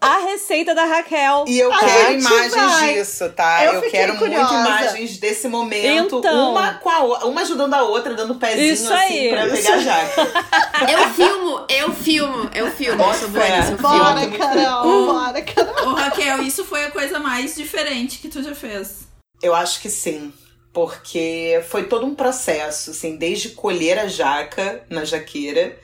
[0.00, 1.44] a receita da Raquel.
[1.48, 2.94] E eu a quero imagens vai.
[2.94, 3.64] disso, tá?
[3.64, 4.52] Eu, eu quero curiosa.
[4.52, 6.18] muito imagens desse momento.
[6.18, 9.30] Então, uma, com a, uma ajudando a outra, dando pezinho isso assim aí.
[9.30, 10.22] pra pegar a jaca.
[10.92, 13.02] eu filmo, eu filmo, eu filmo.
[13.02, 14.38] Eu sou boa nisso, eu bora, filmo.
[14.38, 15.88] Carol, bora, Carol.
[15.88, 19.06] Ô, Raquel, isso foi a coisa mais diferente que tu já fez.
[19.42, 20.32] Eu acho que sim
[20.72, 25.74] porque foi todo um processo, assim, desde colher a jaca na jaqueira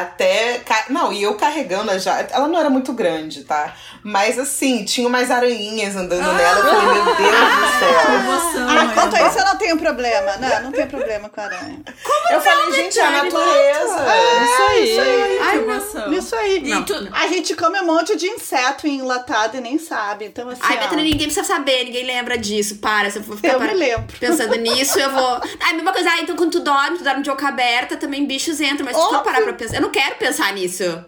[0.00, 0.60] até.
[0.90, 2.34] Não, e eu carregando a jaca.
[2.34, 3.74] Ela não era muito grande, tá?
[4.02, 6.58] Mas assim, tinha umas aranhinhas andando ah, nela.
[6.60, 8.14] Eu falei, meu Deus do céu.
[8.14, 10.36] Emoção, ah, quanto a isso, eu não tenho problema.
[10.36, 11.82] Não, não tenho problema com aranha.
[12.02, 14.12] Como eu falei, gente, é a natureza.
[14.12, 14.90] É, isso aí.
[14.90, 15.38] Isso aí.
[15.40, 16.12] Ai, emoção.
[16.12, 16.68] Isso aí.
[16.68, 17.08] Não, tu...
[17.12, 20.26] A gente come um monte de inseto enlatado e nem sabe.
[20.26, 20.60] Então, assim.
[20.62, 22.76] Ai, Betânia, ninguém precisa saber, ninguém lembra disso.
[22.76, 23.68] Para, se eu for ficar eu para...
[23.68, 24.06] me lembro.
[24.18, 25.40] pensando nisso, eu vou.
[25.60, 28.60] Ai, mesma coisa, ah, então quando tu dorme, tu dorme de boca aberta, também bichos
[28.60, 28.84] entram.
[28.84, 29.83] Mas se tu parar pra pensar.
[29.84, 31.04] Eu não quero pensar nisso.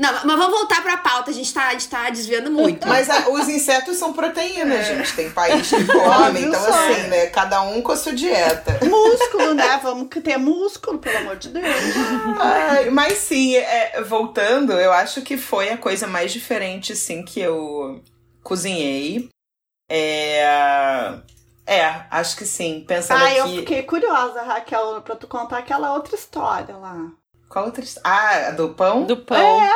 [0.00, 2.84] Não, mas vamos voltar pra pauta, a gente tá, a gente tá desviando muito.
[2.88, 4.96] Mas a, os insetos são proteínas, é.
[4.96, 5.14] gente.
[5.14, 7.26] Tem país que come, então assim, né?
[7.26, 8.80] Cada um com a sua dieta.
[8.84, 9.78] Músculo, né?
[9.80, 11.64] Vamos ter músculo, pelo amor de Deus.
[12.40, 17.38] Ai, mas sim, é, voltando, eu acho que foi a coisa mais diferente, sim, que
[17.38, 18.02] eu
[18.42, 19.28] cozinhei.
[19.88, 21.20] É.
[21.64, 22.84] É, acho que sim.
[22.88, 23.38] Pensando ah, aqui...
[23.38, 27.12] eu fiquei curiosa, Raquel, pra tu contar aquela outra história lá.
[27.56, 27.82] Qual outra?
[28.04, 29.04] Ah, do pão?
[29.06, 29.62] Do pão.
[29.62, 29.72] É.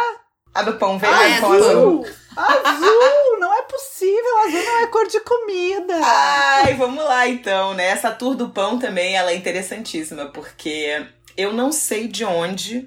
[0.55, 1.67] A do pão verde, Ah, é pão azul.
[1.67, 2.07] azul.
[2.37, 3.41] Azul!
[3.41, 5.99] Não é possível, azul não é cor de comida.
[6.05, 7.87] Ai, vamos lá então, né?
[7.87, 11.07] Essa tour do pão também, ela é interessantíssima, porque
[11.39, 12.87] eu não sei de onde...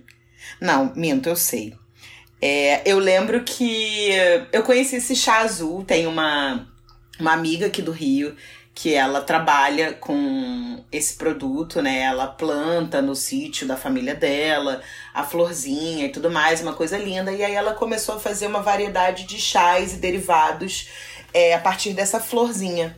[0.62, 1.74] Não, minto, eu sei.
[2.40, 4.12] É, eu lembro que
[4.52, 6.68] eu conheci esse chá azul, tem uma,
[7.20, 8.36] uma amiga aqui do Rio
[8.76, 12.00] que ela trabalha com esse produto, né?
[12.00, 14.82] Ela planta no sítio da família dela,
[15.14, 17.32] a florzinha e tudo mais, uma coisa linda.
[17.32, 20.90] E aí ela começou a fazer uma variedade de chás e derivados
[21.34, 22.98] é, a partir dessa florzinha.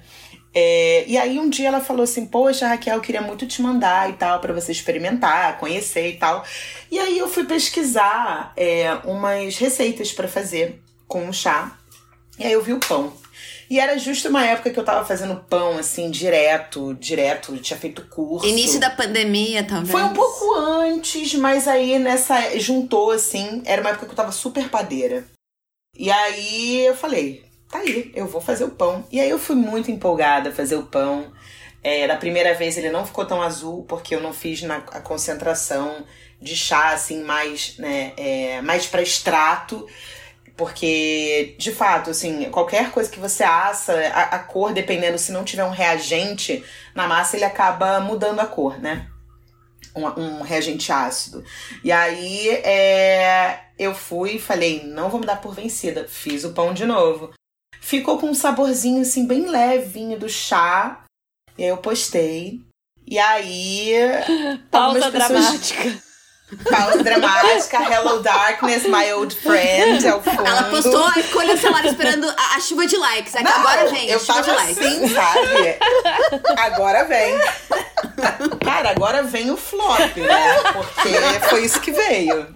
[0.57, 4.09] É, e aí um dia ela falou assim, poxa, Raquel, eu queria muito te mandar
[4.09, 6.45] e tal, para você experimentar, conhecer e tal.
[6.89, 11.77] E aí eu fui pesquisar é, umas receitas para fazer com o chá.
[12.39, 13.24] E aí eu vi o pão.
[13.69, 18.07] E era justo uma época que eu tava fazendo pão, assim, direto, direto, tinha feito
[18.07, 18.47] curso.
[18.47, 19.91] Início da pandemia, talvez.
[19.91, 22.59] Foi um pouco antes, mas aí nessa.
[22.59, 25.25] juntou, assim, era uma época que eu tava super padeira.
[25.97, 29.05] E aí eu falei, tá aí, eu vou fazer o pão.
[29.11, 31.31] E aí eu fui muito empolgada a fazer o pão.
[31.81, 34.99] É, da primeira vez ele não ficou tão azul, porque eu não fiz na, a
[34.99, 36.03] concentração
[36.41, 39.87] de chá, assim, mais, né, é, mais pra extrato.
[40.57, 45.43] Porque, de fato, assim, qualquer coisa que você assa, a, a, cor, dependendo, se não
[45.43, 46.63] tiver um reagente
[46.93, 49.07] na massa, ele acaba mudando a cor, né?
[49.93, 51.43] Um, um reagente ácido.
[51.83, 56.07] E aí é, eu fui e falei, não vou me dar por vencida.
[56.07, 57.33] Fiz o pão de novo.
[57.81, 61.03] Ficou com um saborzinho, assim, bem levinho do chá.
[61.57, 62.61] E aí eu postei.
[63.05, 63.93] E aí.
[64.71, 66.04] Pausa dramática.
[66.69, 70.45] Pausa dramática, Hello Darkness, my old friend, ao fundo.
[70.45, 73.33] Ela postou a escolha do celular esperando a, a, chuva de likes.
[73.33, 74.77] Não, agora vem, eu chuva tava de likes.
[74.77, 75.77] assim, sabe?
[76.57, 77.35] Agora vem.
[78.63, 80.53] Cara, agora vem o flop, né?
[80.71, 82.53] Porque foi isso que veio.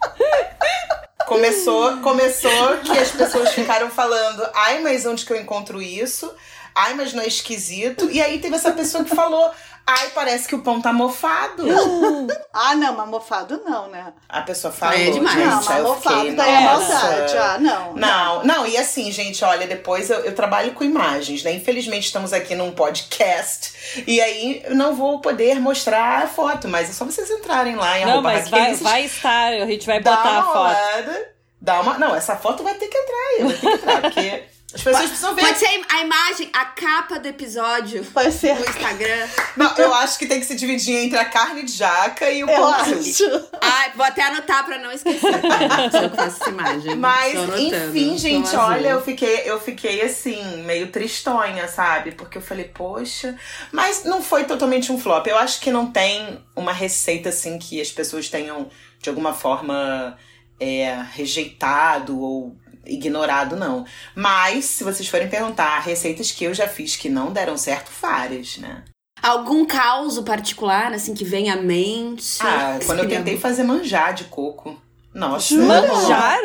[1.25, 6.31] Começou, começou que as pessoas ficaram falando, ai, mas onde que eu encontro isso?
[6.75, 8.09] Ai, mas não é esquisito.
[8.11, 9.51] E aí teve essa pessoa que falou,
[9.85, 11.63] ai, parece que o pão tá mofado.
[12.53, 14.13] ah, não, mas mofado não, né?
[14.27, 15.35] A pessoa falou, é demais.
[15.35, 17.37] gente, não, mas mofado fiquei, daí é maldade.
[17.37, 17.93] Ah, não.
[17.93, 21.51] Não, não, e assim, gente, olha, depois eu, eu, trabalho com imagens, né?
[21.53, 26.89] Infelizmente estamos aqui num podcast e aí eu não vou poder mostrar a foto, mas
[26.89, 29.99] é só vocês entrarem lá em Não, arroba mas vai, vai estar, a gente vai
[29.99, 30.59] dá botar uma a foto.
[30.59, 31.29] olhada,
[31.61, 31.97] dá uma.
[31.97, 35.07] Não, essa foto vai ter que entrar aí, vai ter que entrar, porque as pessoas
[35.07, 35.41] precisam ver.
[35.41, 38.53] Pode ser a imagem, a capa do episódio Vai ser.
[38.53, 39.27] no Instagram.
[39.57, 42.49] Não, eu acho que tem que se dividir entre a carne de jaca e o
[42.49, 43.23] Eu acho.
[43.59, 45.31] Ai, vou até anotar pra não esquecer.
[45.41, 45.89] Tá?
[45.89, 46.95] Se eu faço essa imagem.
[46.95, 52.11] Mas, enfim, gente, olha, eu fiquei, eu fiquei assim, meio tristonha, sabe?
[52.11, 53.35] Porque eu falei, poxa.
[53.71, 55.25] Mas não foi totalmente um flop.
[55.25, 58.69] Eu acho que não tem uma receita assim que as pessoas tenham,
[59.01, 60.15] de alguma forma,
[60.59, 63.85] é, rejeitado ou ignorado, não.
[64.15, 68.57] Mas, se vocês forem perguntar, receitas que eu já fiz que não deram certo, várias,
[68.57, 68.83] né?
[69.21, 72.37] Algum caos particular, assim, que vem à mente?
[72.41, 74.81] Ah, Que quando eu tentei fazer manjar de coco.
[75.13, 75.55] Nossa.
[75.55, 76.39] Manjar?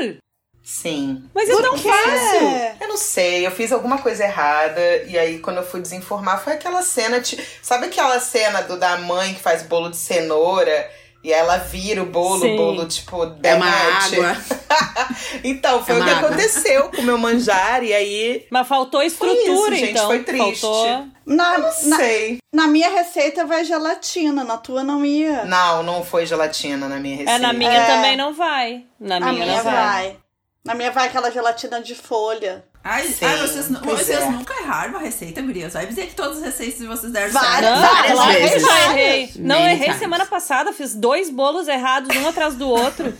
[0.64, 1.22] Sim.
[1.34, 1.88] Mas é tão quê?
[1.88, 2.48] fácil.
[2.80, 6.54] Eu não sei, eu fiz alguma coisa errada e aí quando eu fui desinformar foi
[6.54, 7.22] aquela cena,
[7.62, 10.90] sabe aquela cena do da mãe que faz bolo de cenoura
[11.24, 12.52] e ela vira o bolo, Sim.
[12.54, 14.14] o bolo tipo É uma derrete?
[14.20, 14.36] água.
[15.42, 16.28] então, foi É o que água.
[16.28, 20.06] aconteceu com o meu manjar e aí Mas faltou estrutura, gente, então.
[20.06, 20.60] foi triste.
[20.60, 21.06] Faltou.
[21.26, 22.38] Na, não na, sei.
[22.52, 25.44] na minha receita vai gelatina, na tua não ia.
[25.46, 27.32] Não, não foi gelatina na minha receita.
[27.32, 27.86] É, na minha É.
[27.86, 28.84] também não vai.
[29.00, 29.72] Na minha, minha não vai.
[29.72, 30.16] vai.
[30.62, 32.64] Na minha vai aquela gelatina de folha.
[32.86, 34.28] Ai, Sim, ai, vocês, vocês é.
[34.28, 35.72] nunca erraram uma receita, gurias.
[35.72, 37.50] Vai dizer que todas as receitas de vocês deram Várias.
[37.50, 37.80] certo.
[37.80, 38.62] Não, Várias claro que vezes.
[38.68, 39.30] já errei.
[39.36, 39.98] Não, Many errei times.
[39.98, 40.70] semana passada.
[40.72, 43.16] Fiz dois bolos errados, um atrás do outro.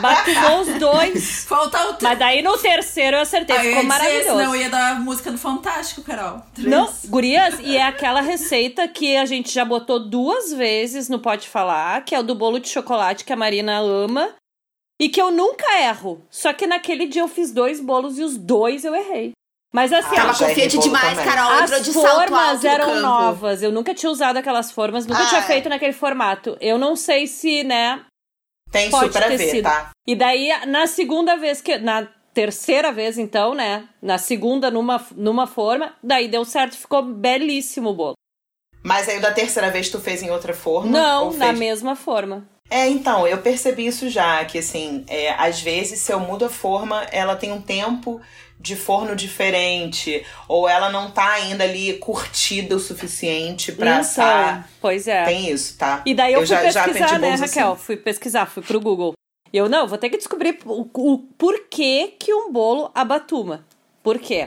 [0.00, 1.44] Batizou os dois.
[1.44, 3.56] Falta o Mas daí no terceiro eu acertei.
[3.56, 4.38] Aí eu Ficou dizer, maravilhoso.
[4.38, 6.40] Senão eu ia dar a música do Fantástico, Carol.
[6.52, 6.68] Três.
[6.68, 11.48] Não, gurias, e é aquela receita que a gente já botou duas vezes no Pode
[11.48, 14.28] Falar, que é o do bolo de chocolate que a Marina ama.
[15.00, 16.24] E que eu nunca erro.
[16.30, 19.32] Só que naquele dia eu fiz dois bolos e os dois eu errei.
[19.72, 21.24] Mas assim, Ah, confiante demais, também.
[21.24, 21.50] Carol.
[21.50, 23.00] As de salto alto formas eram campo.
[23.00, 23.60] novas.
[23.62, 25.44] Eu nunca tinha usado aquelas formas, nunca Ah, tinha é.
[25.44, 26.56] feito naquele formato.
[26.60, 28.04] Eu não sei se, né,
[28.70, 29.64] Tem Pode super a ter ver, sido.
[29.64, 29.90] tá?
[30.06, 31.76] E daí, na segunda vez que.
[31.78, 33.88] Na terceira vez, então, né?
[34.02, 38.14] Na segunda, numa, numa forma, daí deu certo, ficou belíssimo o bolo.
[38.82, 40.90] Mas aí da terceira vez tu fez em outra forma?
[40.90, 41.58] Não, ou na fez...
[41.58, 42.48] mesma forma.
[42.70, 46.48] É, então, eu percebi isso já, que assim, é, às vezes se eu mudo a
[46.48, 48.20] forma, ela tem um tempo
[48.58, 54.70] de forno diferente, ou ela não tá ainda ali curtida o suficiente pra então, assar.
[54.80, 55.24] pois é.
[55.24, 56.02] Tem isso, tá?
[56.06, 57.72] E daí eu, fui já, já pesquisar, aprendi né, Raquel?
[57.72, 57.82] assim.
[57.84, 59.12] Fui pesquisar, fui pro Google.
[59.52, 63.64] Eu não, vou ter que descobrir o, o porquê que um bolo abatuma.
[64.04, 64.46] Por quê?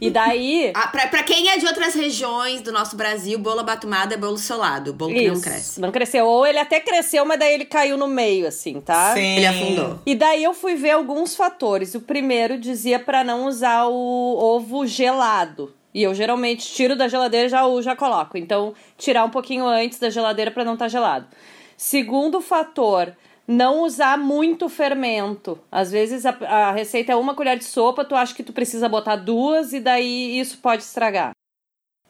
[0.00, 0.72] E daí.
[0.74, 4.36] ah, pra, pra quem é de outras regiões do nosso Brasil, bolo abatumado é bolo
[4.36, 4.92] solado.
[4.92, 5.80] Bolo que não cresce.
[5.80, 6.26] Não cresceu.
[6.26, 9.14] Ou ele até cresceu, mas daí ele caiu no meio, assim, tá?
[9.14, 9.36] Sim.
[9.36, 10.00] Ele afundou.
[10.04, 11.94] E daí eu fui ver alguns fatores.
[11.94, 15.72] O primeiro dizia para não usar o ovo gelado.
[15.94, 18.36] E eu geralmente tiro da geladeira e já, já coloco.
[18.36, 21.28] Então, tirar um pouquinho antes da geladeira para não estar tá gelado.
[21.76, 25.58] Segundo fator, não usar muito fermento.
[25.70, 28.88] Às vezes a, a, receita é uma colher de sopa, tu acha que tu precisa
[28.88, 31.30] botar duas e daí isso pode estragar.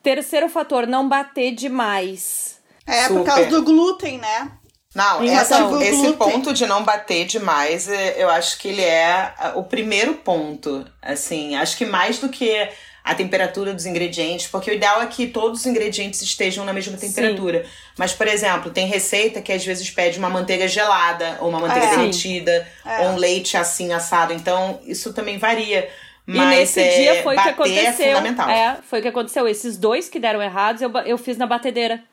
[0.01, 2.59] Terceiro fator, não bater demais.
[2.85, 3.15] É, Super.
[3.15, 4.51] por causa do glúten, né?
[4.95, 9.63] Não, essa, esse ponto de não bater demais, é, eu acho que ele é o
[9.63, 10.85] primeiro ponto.
[11.01, 12.67] Assim, acho que mais do que
[13.07, 16.97] a temperatura dos ingredientes, porque o ideal é que todos os ingredientes estejam na mesma
[16.97, 17.63] temperatura.
[17.63, 17.69] Sim.
[17.97, 21.85] Mas, por exemplo, tem receita que às vezes pede uma manteiga gelada, ou uma manteiga
[21.85, 21.89] é.
[21.91, 22.99] derretida, é.
[22.99, 24.33] ou um leite assim assado.
[24.33, 25.89] Então, isso também varia.
[26.25, 28.17] Mas e nesse é, dia foi o que é aconteceu.
[28.49, 29.47] É, é, foi o que aconteceu.
[29.47, 32.03] Esses dois que deram errados, eu, eu fiz na batedeira.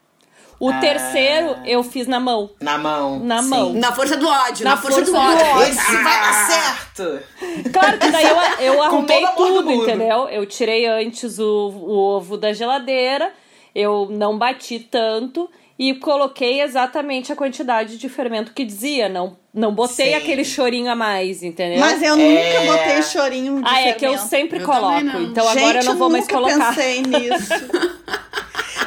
[0.59, 0.79] O ah.
[0.79, 2.51] terceiro eu fiz na mão.
[2.61, 3.19] Na mão.
[3.21, 3.49] Na sim.
[3.49, 3.73] mão.
[3.73, 4.65] Na força do ódio.
[4.65, 5.47] Na, na força, força, do ódio.
[5.47, 5.63] ódio.
[5.69, 6.03] Esse ah.
[6.03, 7.21] vai dar certo.
[7.73, 10.29] Claro que daí eu, eu arrumei tudo, entendeu?
[10.29, 13.33] Eu tirei antes o, o ovo da geladeira.
[13.75, 19.09] Eu não bati tanto e coloquei exatamente a quantidade de fermento que dizia.
[19.09, 20.15] Não, não botei Sim.
[20.15, 21.81] aquele chorinho a mais, entendeu?
[21.81, 22.67] Mas eu nunca é...
[22.67, 23.89] botei chorinho de Ah, fermento.
[23.89, 25.01] é que eu sempre eu coloco.
[25.01, 26.55] Então Gente, agora eu não vou mais colocar.
[26.55, 27.55] Eu pensei nisso.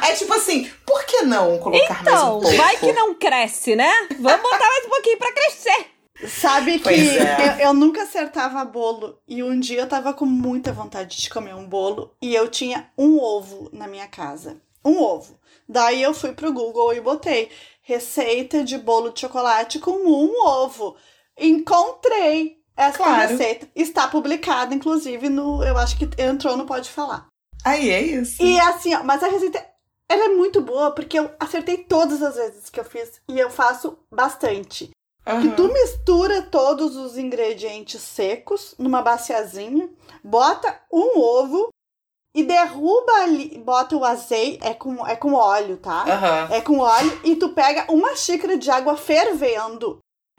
[0.00, 2.56] É tipo assim, por que não colocar então, mais um pouco?
[2.56, 3.92] vai que não cresce, né?
[4.18, 5.86] Vamos botar mais um pouquinho pra crescer.
[6.26, 7.58] Sabe que é.
[7.60, 9.18] eu, eu, nunca acertava bolo.
[9.28, 12.12] E um dia eu tava com muita vontade de comer um bolo.
[12.20, 14.56] E eu tinha um ovo na minha casa.
[14.84, 15.38] Um ovo.
[15.68, 17.50] Daí eu fui pro Google e botei
[17.82, 20.96] receita de bolo de chocolate com um ovo.
[21.38, 23.28] Encontrei essa claro.
[23.28, 23.68] receita.
[23.76, 25.62] Está publicada, inclusive, no.
[25.62, 27.28] Eu acho que entrou no Pode Falar.
[27.64, 28.42] Aí é isso.
[28.42, 29.64] E assim, ó, mas a receita
[30.10, 33.50] ela é muito boa porque eu acertei todas as vezes que eu fiz e eu
[33.50, 34.90] faço bastante.
[35.26, 35.42] Uhum.
[35.42, 39.90] Que tu mistura todos os ingredientes secos numa baciazinha,
[40.24, 41.68] bota um ovo
[42.34, 46.04] e derruba ali, bota o azeite, é com, é com óleo, tá?
[46.04, 46.54] Uhum.
[46.54, 49.98] É com óleo e tu pega uma xícara de água fervendo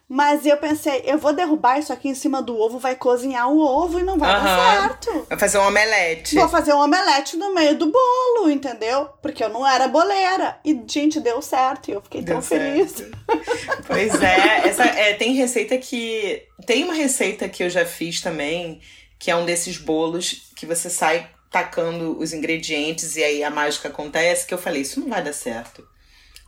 [0.10, 3.60] mas eu pensei, eu vou derrubar isso aqui em cima do ovo, vai cozinhar o
[3.60, 4.44] ovo e não vai uhum.
[4.44, 5.26] dar certo.
[5.30, 6.36] Vai fazer um omelete.
[6.36, 9.08] Vou fazer um omelete no meio do bolo, entendeu?
[9.22, 10.60] Porque eu não era boleira.
[10.66, 11.90] E, gente, deu certo.
[11.90, 12.64] E eu fiquei deu tão certo.
[12.64, 13.20] feliz.
[13.86, 16.44] Pois é, essa, é, tem receita que.
[16.66, 18.82] Tem uma receita que eu já fiz também,
[19.20, 23.90] que é um desses bolos que você sai tacando os ingredientes e aí a mágica
[23.90, 25.88] acontece, que eu falei, isso não vai dar certo.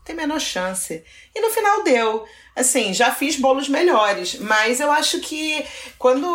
[0.03, 1.03] Tem menor chance.
[1.33, 2.25] E no final deu.
[2.55, 5.65] Assim, já fiz bolos melhores, mas eu acho que
[5.97, 6.27] quando.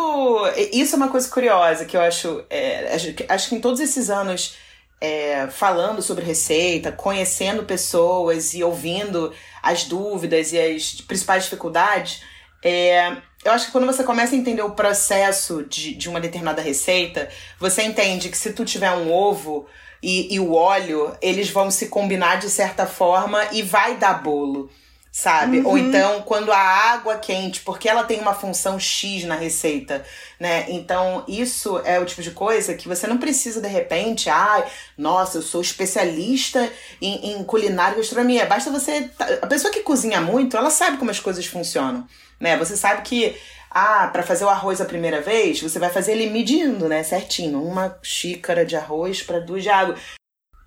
[0.71, 2.43] Isso é uma coisa curiosa que eu acho.
[2.49, 2.95] É,
[3.29, 4.55] acho que em todos esses anos
[4.99, 12.23] é, falando sobre receita, conhecendo pessoas e ouvindo as dúvidas e as principais dificuldades,
[12.63, 16.61] é, eu acho que quando você começa a entender o processo de, de uma determinada
[16.61, 19.67] receita, você entende que se tu tiver um ovo
[20.01, 24.69] e, e o óleo, eles vão se combinar de certa forma e vai dar bolo
[25.17, 25.61] sabe?
[25.61, 25.67] Uhum.
[25.69, 30.05] Ou então quando a água quente, porque ela tem uma função X na receita,
[30.39, 30.67] né?
[30.69, 34.71] Então isso é o tipo de coisa que você não precisa de repente, ai, ah,
[34.95, 38.45] nossa, eu sou especialista em, em culinária e gastronomia.
[38.45, 39.09] Basta você.
[39.41, 42.07] A pessoa que cozinha muito, ela sabe como as coisas funcionam,
[42.39, 42.55] né?
[42.57, 43.35] Você sabe que.
[43.69, 47.03] Ah, para fazer o arroz a primeira vez, você vai fazer ele medindo, né?
[47.03, 47.61] Certinho.
[47.61, 49.95] Uma xícara de arroz para duas de água.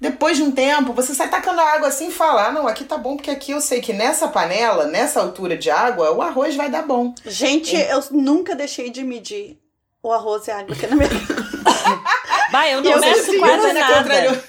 [0.00, 2.96] Depois de um tempo, você sai tacando água assim e fala: ah, não, aqui tá
[2.96, 6.70] bom, porque aqui eu sei que nessa panela, nessa altura de água, o arroz vai
[6.70, 7.14] dar bom.
[7.24, 7.90] Gente, e...
[7.90, 9.58] eu nunca deixei de medir
[10.02, 11.10] o arroz e a água aqui na minha
[12.50, 14.44] Vai, eu não eu meço quase nada.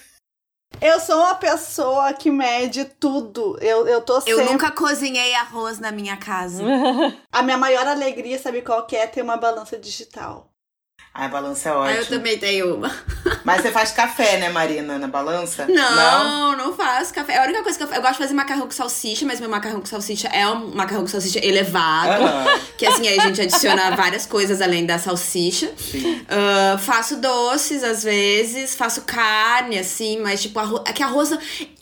[0.82, 3.56] Eu sou uma pessoa que mede tudo.
[3.62, 4.44] Eu, eu tô sempre...
[4.44, 6.64] Eu nunca cozinhei arroz na minha casa.
[7.32, 9.06] a minha maior alegria, sabe qual que é?
[9.06, 10.51] Ter uma balança digital.
[11.14, 11.89] A balança é ótima.
[11.89, 12.89] Ah, eu também tenho uma.
[13.43, 15.68] Mas você faz café, né, Marina, na balança?
[15.68, 17.38] Não, não, não faço café.
[17.38, 19.82] A única coisa que eu, eu gosto de fazer macarrão com salsicha, mas meu macarrão
[19.82, 22.24] com salsicha é um macarrão com salsicha elevado.
[22.24, 22.62] Uhum.
[22.82, 25.68] Que assim, aí a gente adiciona várias coisas além da salsicha.
[25.68, 30.82] Uh, faço doces às vezes, faço carne, assim, mas tipo, arroz.
[30.86, 31.30] É que arroz.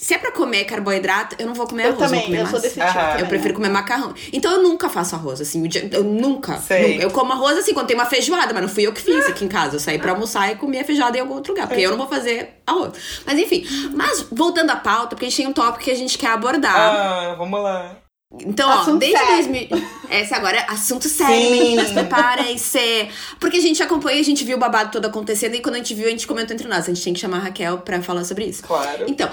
[0.02, 2.06] Se é pra comer carboidrato, eu não vou comer eu arroz.
[2.06, 3.20] Também, vou comer eu sou desse tipo.
[3.20, 4.14] Eu prefiro comer macarrão.
[4.32, 5.62] Então eu nunca faço arroz, assim.
[5.92, 6.58] Eu nunca.
[6.58, 7.04] Sei.
[7.04, 9.44] Eu como arroz assim quando tem uma feijoada, mas não fui eu que fiz aqui
[9.44, 9.76] em casa.
[9.76, 11.68] Eu saí pra almoçar e comer feijoada em algum outro lugar.
[11.68, 12.94] Porque eu não vou fazer arroz.
[13.26, 13.66] Mas enfim.
[13.94, 16.74] Mas voltando à pauta, porque a gente tem um tópico que a gente quer abordar.
[16.74, 17.98] Ah, vamos lá.
[18.40, 19.68] Então, assunto ó, desde sério.
[19.70, 19.88] 2000.
[20.12, 21.52] Esse agora é assunto sério, Sim.
[21.52, 23.10] meninas, preparem-se.
[23.38, 25.94] Porque a gente acompanha, a gente viu o babado todo acontecendo e quando a gente
[25.94, 26.86] viu, a gente comentou entre nós.
[26.86, 28.64] A gente tem que chamar a Raquel pra falar sobre isso.
[28.64, 29.06] Claro.
[29.08, 29.30] Então,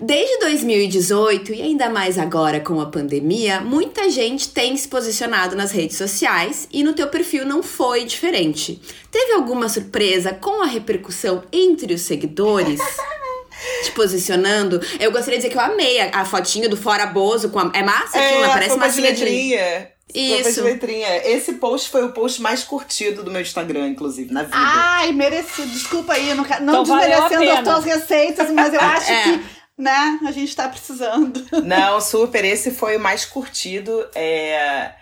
[0.00, 5.72] Desde 2018 e ainda mais agora com a pandemia, muita gente tem se posicionado nas
[5.72, 8.80] redes sociais e no teu perfil não foi diferente.
[9.10, 12.80] Teve alguma surpresa com a repercussão entre os seguidores?
[13.84, 14.80] te posicionando.
[14.98, 17.70] Eu gostaria de dizer que eu amei a, a fotinha do Fora Bozo com a,
[17.74, 19.80] É massa aquilo, é, parece uma de letrinha.
[19.80, 19.92] De...
[20.14, 20.62] Isso.
[20.62, 21.26] letrinha.
[21.26, 24.56] Esse post foi o post mais curtido do meu Instagram, inclusive, na vida.
[24.56, 25.68] Ai, merecido.
[25.68, 29.22] Desculpa aí, não, não então desmerecendo as tuas receitas, mas eu acho é.
[29.22, 30.20] que né?
[30.26, 31.44] A gente tá precisando.
[31.64, 32.44] Não, super.
[32.44, 34.08] Esse foi o mais curtido.
[34.14, 34.92] É...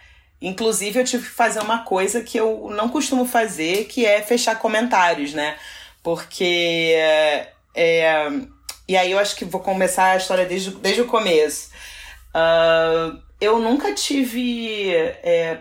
[0.41, 4.59] Inclusive, eu tive que fazer uma coisa que eu não costumo fazer, que é fechar
[4.59, 5.57] comentários, né?
[6.03, 6.95] Porque.
[7.75, 8.29] É...
[8.89, 11.71] E aí eu acho que vou começar a história desde, desde o começo.
[12.35, 15.59] Uh, eu nunca tive é,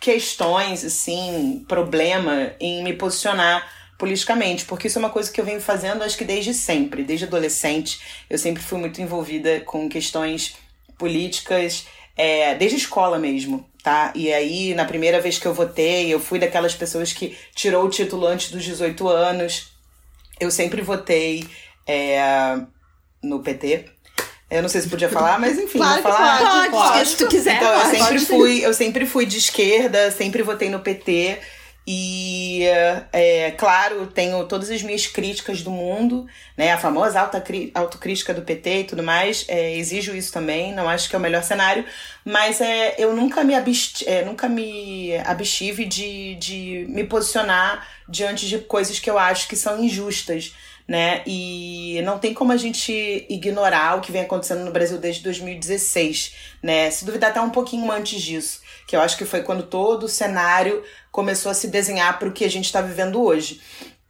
[0.00, 3.66] questões, assim, problema em me posicionar
[4.00, 7.26] politicamente, porque isso é uma coisa que eu venho fazendo acho que desde sempre, desde
[7.26, 8.00] adolescente.
[8.30, 10.56] Eu sempre fui muito envolvida com questões
[10.98, 11.86] políticas,
[12.16, 14.10] é, desde escola mesmo, tá?
[14.16, 17.90] E aí, na primeira vez que eu votei, eu fui daquelas pessoas que tirou o
[17.90, 19.70] título antes dos 18 anos.
[20.40, 21.46] Eu sempre votei
[21.86, 22.58] é,
[23.22, 23.84] no PT.
[24.50, 26.38] Eu não sei se podia falar, mas enfim, claro vou falar.
[26.38, 27.56] Pode, pode, se tu quiser.
[27.56, 31.38] Então, eu sempre fui, eu sempre fui de esquerda, sempre votei no PT.
[31.86, 32.62] E,
[33.12, 36.26] é, claro, tenho todas as minhas críticas do mundo,
[36.56, 36.72] né?
[36.72, 37.42] A famosa alta
[37.74, 39.44] autocrítica do PT e tudo mais.
[39.48, 41.84] É, exijo isso também, não acho que é o melhor cenário.
[42.24, 48.46] Mas é, eu nunca me, abst é, nunca me abstive de, de me posicionar diante
[48.46, 50.54] de coisas que eu acho que são injustas.
[50.86, 51.22] Né?
[51.24, 52.92] E não tem como a gente
[53.28, 56.90] ignorar o que vem acontecendo no Brasil desde 2016, né?
[56.90, 60.08] Se duvidar até um pouquinho antes disso, que eu acho que foi quando todo o
[60.08, 63.60] cenário começou a se desenhar para o que a gente está vivendo hoje.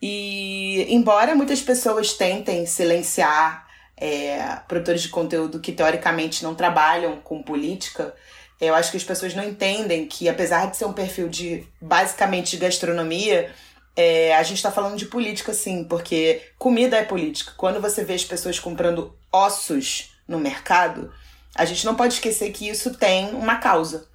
[0.02, 7.42] E embora muitas pessoas tentem silenciar é, produtores de conteúdo que teoricamente não trabalham com
[7.42, 8.14] política,
[8.60, 12.52] eu acho que as pessoas não entendem que, apesar de ser um perfil de basicamente
[12.52, 13.50] de gastronomia,
[13.96, 17.52] é, a gente está falando de política sim, porque comida é política.
[17.56, 21.12] Quando você vê as pessoas comprando ossos no mercado,
[21.54, 24.08] a gente não pode esquecer que isso tem uma causa.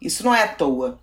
[0.00, 0.98] Isso não é à toa.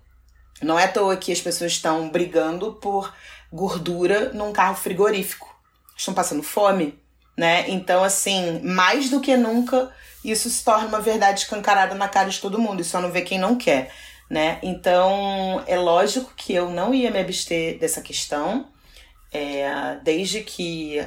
[0.62, 3.14] Não é à toa que as pessoas estão brigando por
[3.52, 5.48] gordura num carro frigorífico.
[5.96, 6.98] Estão passando fome,
[7.36, 7.68] né?
[7.68, 9.90] Então, assim, mais do que nunca,
[10.24, 12.80] isso se torna uma verdade escancarada na cara de todo mundo.
[12.80, 13.92] E só não vê quem não quer,
[14.28, 14.58] né?
[14.62, 18.68] Então, é lógico que eu não ia me abster dessa questão.
[19.32, 21.04] É, desde que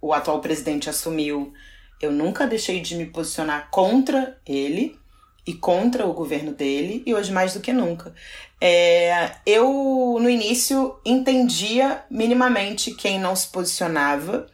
[0.00, 1.52] o atual presidente assumiu,
[2.00, 4.98] eu nunca deixei de me posicionar contra ele
[5.46, 8.14] e contra o governo dele, e hoje mais do que nunca.
[8.60, 14.46] É, eu, no início, entendia minimamente quem não se posicionava,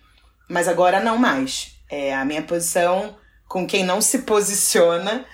[0.49, 1.77] mas agora não mais.
[1.89, 3.17] É, a minha posição
[3.49, 5.25] com quem não se posiciona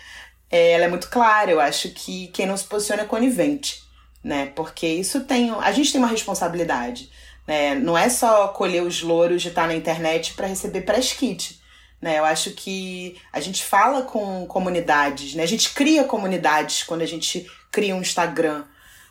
[0.51, 1.51] é, ela é muito clara.
[1.51, 3.83] Eu acho que quem não se posiciona é conivente,
[4.23, 4.53] né?
[4.55, 5.51] Porque isso tem.
[5.51, 7.11] A gente tem uma responsabilidade.
[7.47, 7.75] Né?
[7.77, 11.56] Não é só colher os louros de estar na internet para receber press kit.
[12.01, 12.19] Né?
[12.19, 15.43] Eu acho que a gente fala com comunidades, né?
[15.43, 18.65] A gente cria comunidades quando a gente cria um Instagram.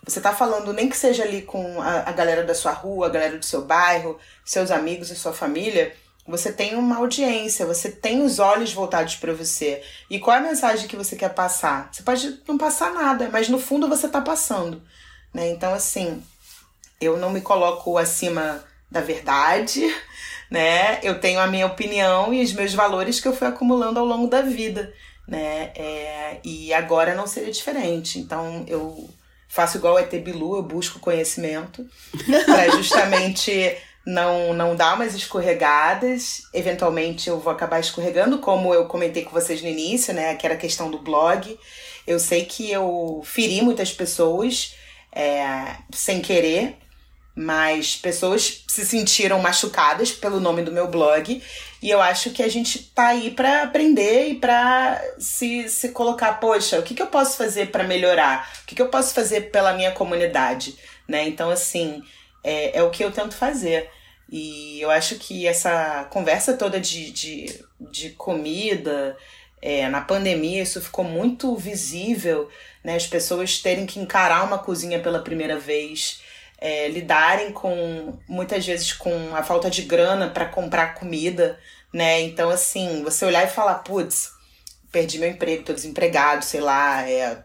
[0.03, 3.09] Você tá falando nem que seja ali com a, a galera da sua rua, a
[3.09, 5.95] galera do seu bairro, seus amigos e sua família,
[6.27, 9.83] você tem uma audiência, você tem os olhos voltados para você.
[10.09, 11.89] E qual é a mensagem que você quer passar?
[11.91, 14.81] Você pode não passar nada, mas no fundo você tá passando,
[15.31, 15.49] né?
[15.49, 16.23] Então assim,
[16.99, 19.81] eu não me coloco acima da verdade,
[20.55, 20.99] né?
[21.03, 24.29] Eu tenho a minha opinião e os meus valores que eu fui acumulando ao longo
[24.29, 24.93] da vida,
[25.27, 25.73] né?
[25.75, 28.19] É, e agora não seria diferente.
[28.19, 29.09] Então eu
[29.49, 31.85] faço igual a ET Bilu, eu busco conhecimento
[32.45, 33.75] para justamente
[34.05, 36.43] não não dar umas escorregadas.
[36.53, 40.35] Eventualmente eu vou acabar escorregando, como eu comentei com vocês no início, né?
[40.35, 41.59] Que era a questão do blog.
[42.07, 44.73] Eu sei que eu feri muitas pessoas
[45.11, 46.77] é, sem querer,
[47.35, 51.41] mas pessoas se sentiram machucadas pelo nome do meu blog
[51.81, 56.39] e eu acho que a gente tá aí para aprender e para se, se colocar,
[56.39, 58.49] poxa, o que, que eu posso fazer para melhorar?
[58.63, 60.75] O que, que eu posso fazer pela minha comunidade?
[61.07, 61.27] Né?
[61.27, 62.01] Então, assim,
[62.43, 63.89] é, é o que eu tento fazer.
[64.31, 69.15] E eu acho que essa conversa toda de, de, de comida,
[69.61, 72.49] é, na pandemia, isso ficou muito visível,
[72.83, 72.95] né?
[72.95, 76.21] As pessoas terem que encarar uma cozinha pela primeira vez
[76.57, 81.59] é, lidarem com muitas vezes com a falta de grana para comprar comida,
[81.93, 82.21] né?
[82.21, 84.31] Então, assim, você olhar e falar, putz,
[84.91, 87.43] perdi meu emprego, tô desempregado, sei lá, é,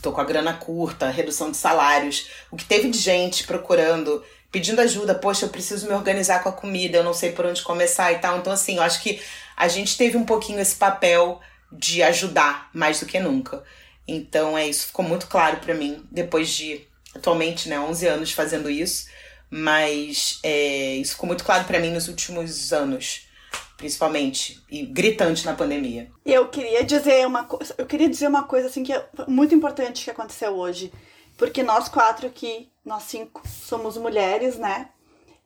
[0.00, 2.28] tô com a grana curta, redução de salários.
[2.50, 6.52] O que teve de gente procurando, pedindo ajuda, poxa, eu preciso me organizar com a
[6.52, 8.38] comida, eu não sei por onde começar e tal.
[8.38, 9.20] Então, assim, eu acho que
[9.56, 11.40] a gente teve um pouquinho esse papel
[11.70, 13.62] de ajudar mais do que nunca.
[14.06, 16.86] Então, é isso, ficou muito claro para mim, depois de,
[17.18, 19.06] atualmente, né, 11 anos fazendo isso,
[19.50, 23.28] mas é, isso ficou muito claro para mim nos últimos anos
[23.78, 26.10] principalmente, e gritante na pandemia.
[26.26, 30.04] Eu queria dizer uma coisa, eu queria dizer uma coisa assim que é muito importante
[30.04, 30.92] que aconteceu hoje,
[31.36, 34.88] porque nós quatro aqui, nós cinco, somos mulheres, né?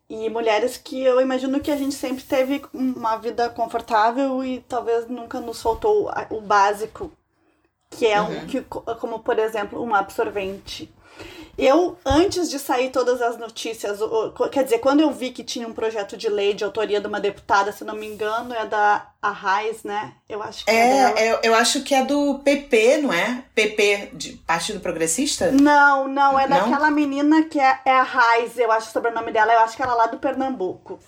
[0.08, 5.06] E mulheres que eu imagino que a gente sempre teve uma vida confortável e talvez
[5.08, 7.12] nunca nos faltou o básico,
[7.90, 8.46] que é um, uhum.
[8.46, 10.90] que, como por exemplo, um absorvente
[11.58, 13.98] eu, antes de sair todas as notícias,
[14.50, 17.20] quer dizer, quando eu vi que tinha um projeto de lei de autoria de uma
[17.20, 20.14] deputada, se não me engano, é da Arraiz, né?
[20.28, 23.44] Eu acho que é, é eu, eu, acho que é do PP, não é?
[23.54, 25.52] PP, de Partido Progressista?
[25.52, 26.58] Não, não, é não?
[26.58, 29.82] daquela menina que é, é a Raiz, eu acho o sobrenome dela, eu acho que
[29.82, 30.98] ela é lá do Pernambuco.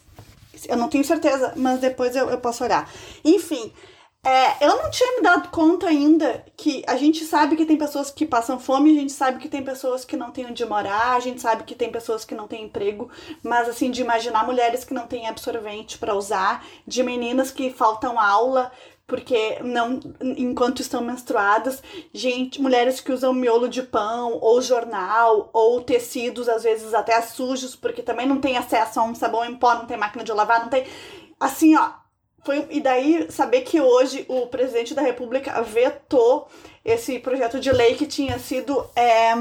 [0.68, 2.88] Eu não tenho certeza, mas depois eu, eu posso olhar.
[3.24, 3.72] Enfim,
[4.24, 8.10] é, eu não tinha me dado conta ainda que a gente sabe que tem pessoas
[8.10, 11.20] que passam fome, a gente sabe que tem pessoas que não têm onde morar, a
[11.20, 13.10] gente sabe que tem pessoas que não têm emprego,
[13.42, 18.18] mas assim, de imaginar mulheres que não têm absorvente para usar, de meninas que faltam
[18.18, 18.72] aula
[19.06, 25.82] porque não enquanto estão menstruadas, gente, mulheres que usam miolo de pão ou jornal ou
[25.82, 29.74] tecidos às vezes até sujos, porque também não tem acesso a um sabão em pó,
[29.74, 30.86] não tem máquina de lavar, não tem
[31.38, 31.90] assim, ó,
[32.44, 36.48] foi, e daí saber que hoje o presidente da República vetou
[36.84, 39.32] esse projeto de lei que tinha sido, é,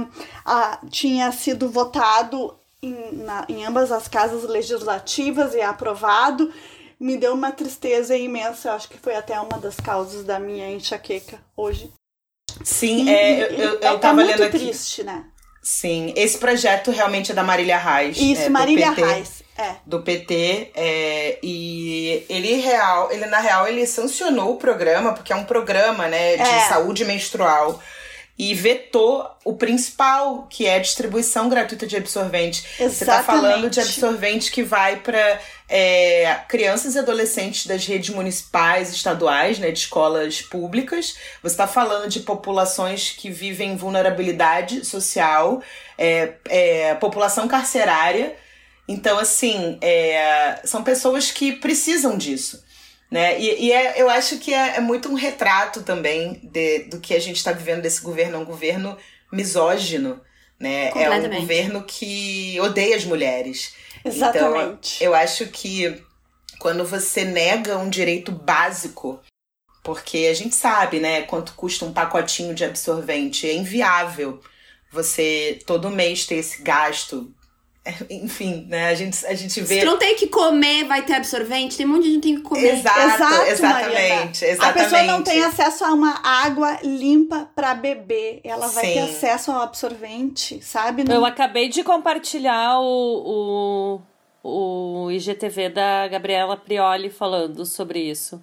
[0.45, 6.51] a, tinha sido votado em, na, em ambas as casas legislativas e aprovado,
[6.99, 8.69] me deu uma tristeza imensa.
[8.69, 11.91] Eu acho que foi até uma das causas da minha enxaqueca hoje.
[12.63, 14.59] Sim, e, é, eu, eu, eu é, tava é lendo aqui.
[14.59, 15.25] triste, né?
[15.61, 18.17] Sim, esse projeto realmente é da Marília Reis.
[18.17, 19.42] Isso, é, Marília Reis.
[19.57, 19.75] É.
[19.85, 20.71] Do PT.
[20.75, 26.07] É, e ele real, ele na real ele sancionou o programa, porque é um programa
[26.07, 26.67] né, de é.
[26.67, 27.79] saúde menstrual
[28.37, 32.65] e vetou o principal, que é a distribuição gratuita de absorvente.
[32.79, 32.95] Exatamente.
[32.95, 35.39] Você está falando de absorvente que vai para
[35.69, 41.15] é, crianças e adolescentes das redes municipais, estaduais, né, de escolas públicas.
[41.43, 45.61] Você está falando de populações que vivem vulnerabilidade social,
[45.95, 48.35] é, é, população carcerária.
[48.93, 52.63] Então, assim, é, são pessoas que precisam disso.
[53.09, 53.39] Né?
[53.39, 57.13] E, e é, eu acho que é, é, muito um retrato também de, do que
[57.13, 58.37] a gente está vivendo desse governo.
[58.37, 58.97] É um governo
[59.31, 60.21] misógino.
[60.59, 60.91] Né?
[60.95, 63.73] É um governo que odeia as mulheres.
[64.05, 64.95] Exatamente.
[64.97, 66.01] Então, eu acho que
[66.59, 69.19] quando você nega um direito básico,
[69.83, 74.39] porque a gente sabe, né, quanto custa um pacotinho de absorvente, é inviável
[74.91, 77.33] você todo mês ter esse gasto
[78.09, 78.88] enfim, né?
[78.88, 79.79] A gente, a gente vê.
[79.79, 82.36] Se não tem que comer, vai ter absorvente, tem um monte de gente que tem
[82.38, 82.75] que comer.
[82.75, 84.63] Exato, Exato exatamente, exatamente.
[84.63, 88.39] A pessoa não tem acesso a uma água limpa para beber.
[88.43, 88.93] Ela vai Sim.
[88.93, 91.03] ter acesso ao absorvente, sabe?
[91.03, 91.15] Não...
[91.15, 94.01] Eu acabei de compartilhar o,
[94.43, 98.41] o, o IGTV da Gabriela Prioli falando sobre isso.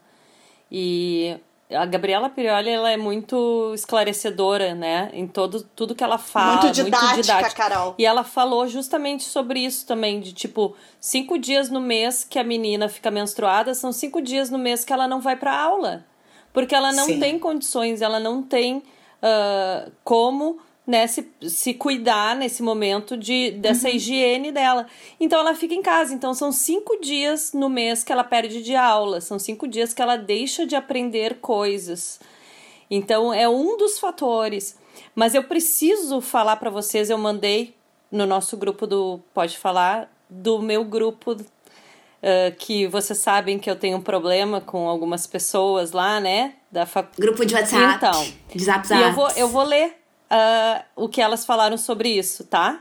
[0.71, 1.35] E
[1.75, 5.11] a Gabriela Pirioli ela é muito esclarecedora, né?
[5.13, 6.63] Em todo, tudo que ela fala.
[6.63, 7.55] Muito didática, muito didática.
[7.55, 7.95] Carol.
[7.99, 12.45] E ela falou justamente sobre isso também, de tipo, cinco dias no mês que a
[12.45, 16.05] menina fica menstruada, são cinco dias no mês que ela não vai pra aula.
[16.53, 17.21] Porque ela não Sim.
[17.21, 23.89] tem condições, ela não tem uh, como né, se, se cuidar nesse momento de, dessa
[23.89, 23.95] uhum.
[23.95, 24.87] higiene dela.
[25.19, 26.13] Então ela fica em casa.
[26.15, 30.03] Então são cinco dias no mês que ela perde de aula, são cinco dias que
[30.03, 32.21] ela deixa de aprender coisas.
[32.91, 34.79] Então é um dos fatores.
[35.15, 37.75] Mas eu preciso falar para vocês, eu mandei
[38.11, 41.37] no nosso grupo do Pode Falar, do meu grupo
[42.21, 46.53] Uh, que vocês sabem que eu tenho um problema com algumas pessoas lá, né?
[46.71, 47.09] Da fac...
[47.19, 47.97] Grupo de WhatsApp.
[47.97, 49.01] Então, de zap, zap.
[49.01, 50.00] E eu vou, eu vou ler
[50.31, 52.81] uh, o que elas falaram sobre isso, tá?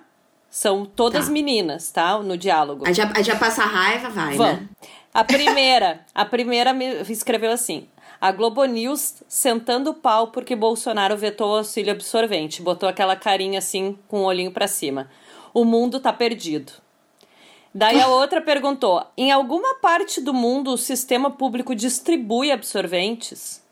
[0.50, 1.32] São todas tá.
[1.32, 2.18] meninas, tá?
[2.20, 2.88] No diálogo.
[2.88, 4.62] A já, a já passa raiva, vai, Vamos.
[4.62, 4.70] né?
[5.14, 7.88] A primeira, a primeira me escreveu assim:
[8.22, 12.62] a Globo News sentando o pau porque Bolsonaro vetou o auxílio absorvente.
[12.62, 15.10] Botou aquela carinha assim, com o olhinho para cima.
[15.54, 16.74] O mundo tá perdido.
[17.74, 23.64] Daí a outra perguntou: em alguma parte do mundo o sistema público distribui absorventes?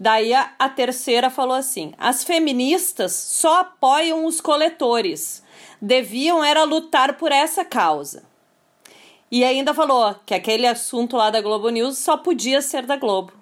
[0.00, 5.42] Daí a, a terceira falou assim: as feministas só apoiam os coletores.
[5.80, 8.22] Deviam era lutar por essa causa.
[9.30, 13.32] E ainda falou que aquele assunto lá da Globo News só podia ser da Globo.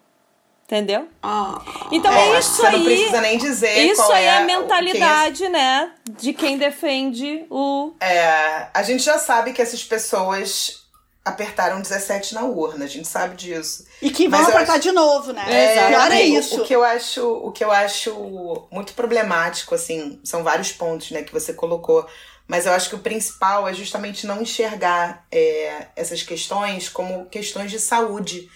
[0.65, 1.07] Entendeu?
[1.23, 1.61] Oh.
[1.93, 2.73] Então É, é isso você aí.
[2.77, 5.93] não precisa nem dizer Isso aí é é a o- mentalidade, né?
[6.19, 7.93] De quem defende o.
[8.01, 10.86] É, a gente já sabe que essas pessoas
[11.27, 13.85] apertaram 17 na urna, a gente sabe disso.
[14.01, 15.45] E que vão apertar acho- de novo, né?
[15.49, 16.63] É, Pior é o- isso.
[16.63, 21.23] O que eu acho, o que eu acho muito problemático, assim, são vários pontos, né,
[21.23, 22.07] que você colocou.
[22.49, 27.71] Mas eu acho que o principal é justamente não enxergar é, essas questões como questões
[27.73, 28.49] de saúde.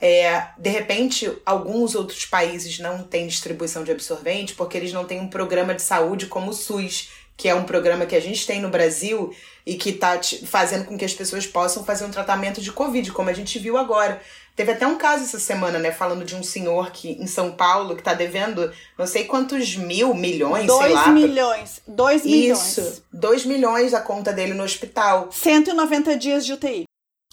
[0.00, 5.20] É, de repente, alguns outros países não têm distribuição de absorvente porque eles não têm
[5.20, 8.60] um programa de saúde como o SUS, que é um programa que a gente tem
[8.60, 12.72] no Brasil e que está fazendo com que as pessoas possam fazer um tratamento de
[12.72, 14.20] Covid, como a gente viu agora.
[14.54, 17.96] Teve até um caso essa semana, né, falando de um senhor que em São Paulo
[17.96, 21.08] que tá devendo não sei quantos mil, milhões, sei Dois lá.
[21.08, 21.80] milhões.
[21.86, 22.78] Dois milhões.
[22.78, 25.28] Isso, 2 milhões a conta dele no hospital.
[25.32, 26.84] 190 dias de UTI.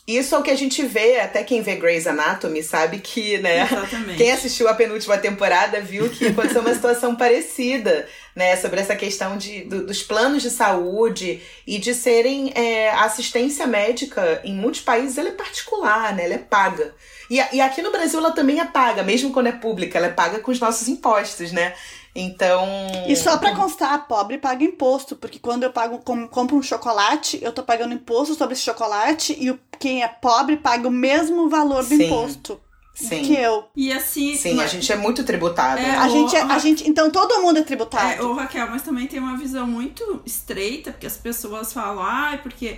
[0.09, 3.61] Isso é o que a gente vê, até quem vê Grey's Anatomy sabe que, né?
[3.61, 4.17] Exatamente.
[4.17, 8.07] Quem assistiu a penúltima temporada viu que aconteceu uma situação parecida,
[8.39, 8.55] né?
[8.55, 13.67] Sobre essa questão de, do- dos planos de saúde e de serem é, a assistência
[13.67, 16.23] médica em muitos países ela é particular, né?
[16.25, 16.95] Ela é paga.
[17.29, 20.11] E, e aqui no Brasil ela também é paga, mesmo quando é pública, ela é
[20.11, 21.73] paga com os nossos impostos, né?
[22.15, 22.65] Então.
[23.07, 27.39] E só pra constar, pobre paga imposto, porque quando eu pago, com- compro um chocolate,
[27.41, 31.49] eu tô pagando imposto sobre esse chocolate e o, quem é pobre paga o mesmo
[31.49, 32.05] valor do Sim.
[32.05, 32.59] imposto
[33.07, 33.21] Sim.
[33.23, 33.65] que eu.
[33.75, 34.35] E assim.
[34.35, 35.79] Sim, a mas- gente é muito tributado.
[35.81, 35.95] É?
[35.95, 38.11] A o- gente, é- a gente, então todo mundo é tributado.
[38.11, 42.39] É, ô Raquel, mas também tem uma visão muito estreita, porque as pessoas falam, ai,
[42.41, 42.77] porque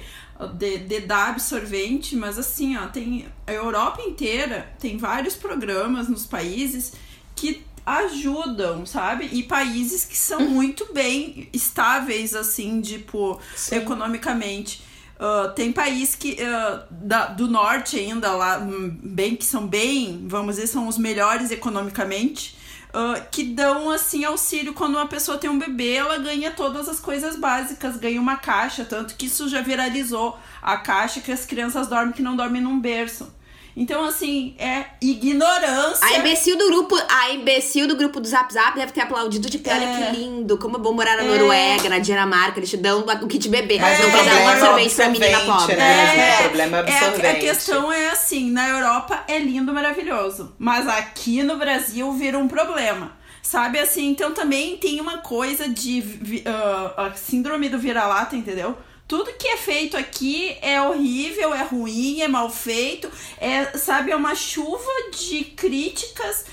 [0.56, 6.26] de, de dar absorvente, mas assim, ó, tem a Europa inteira tem vários programas nos
[6.26, 6.94] países
[7.36, 9.28] que ajudam, sabe?
[9.32, 13.76] E países que são muito bem estáveis, assim, tipo, Sim.
[13.78, 14.84] economicamente.
[15.24, 20.26] Ah, tem país que ah, da- do norte ainda lá, hum, bem que são bem,
[20.28, 22.58] vamos dizer, são os melhores economicamente,
[22.94, 27.00] ah, que dão assim auxílio quando uma pessoa tem um bebê, ela ganha todas as
[27.00, 31.88] coisas básicas, ganha uma caixa, tanto que isso já viralizou a caixa que as crianças
[31.88, 33.32] dormem que não dormem num berço.
[33.76, 36.06] Então, assim, é ignorância.
[36.06, 39.58] A imbecil do grupo, a imbecil do grupo do Zap Zap deve ter aplaudido de
[39.60, 39.74] pé.
[39.76, 40.12] Olha É.
[40.12, 43.48] que lindo, como é bom morar na Noruega, na Dinamarca, eles te dão o kit
[43.50, 43.80] bebê.
[43.80, 45.76] Mas não o precisa dar é o absorvente pra menina absorvente, pobre.
[45.78, 46.18] né?
[46.34, 47.40] É, O problema é É, a- absorvente.
[47.40, 50.54] questão é assim, na Europa é lindo, maravilhoso.
[50.60, 53.14] Mas aqui no Brasil vira um problema.
[53.42, 58.78] Sabe assim, então também tem uma coisa de ah, a síndrome do vira-lata, entendeu?
[59.12, 64.16] Tudo que é feito aqui é horrível, é ruim, é mal feito, é, sabe, é
[64.16, 66.46] uma chuva de críticas.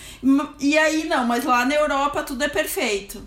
[0.59, 3.22] E aí não, mas lá na Europa tudo é perfeito.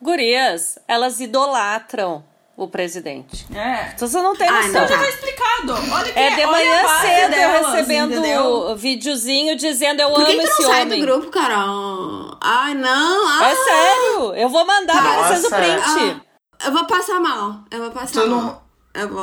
[0.00, 2.24] Gurias, elas idolatram
[2.56, 3.46] o presidente.
[3.54, 3.92] É.
[3.94, 4.80] Então você não tem Ai, noção.
[4.80, 5.08] não, Já tá.
[5.10, 5.92] explicado.
[5.92, 8.44] Olha que É de olha a manhã cedo eu delas, recebendo entendeu?
[8.46, 10.98] o videozinho dizendo eu Por que, amo que tu esse não sai homem.
[11.00, 12.38] do grupo, Carol?
[12.40, 13.28] Ai, não.
[13.28, 16.22] Ah, É sério, eu vou mandar pra vocês o print.
[16.64, 17.60] Eu vou passar mal.
[17.70, 18.40] Eu vou passar Tu mal.
[18.40, 18.66] não-.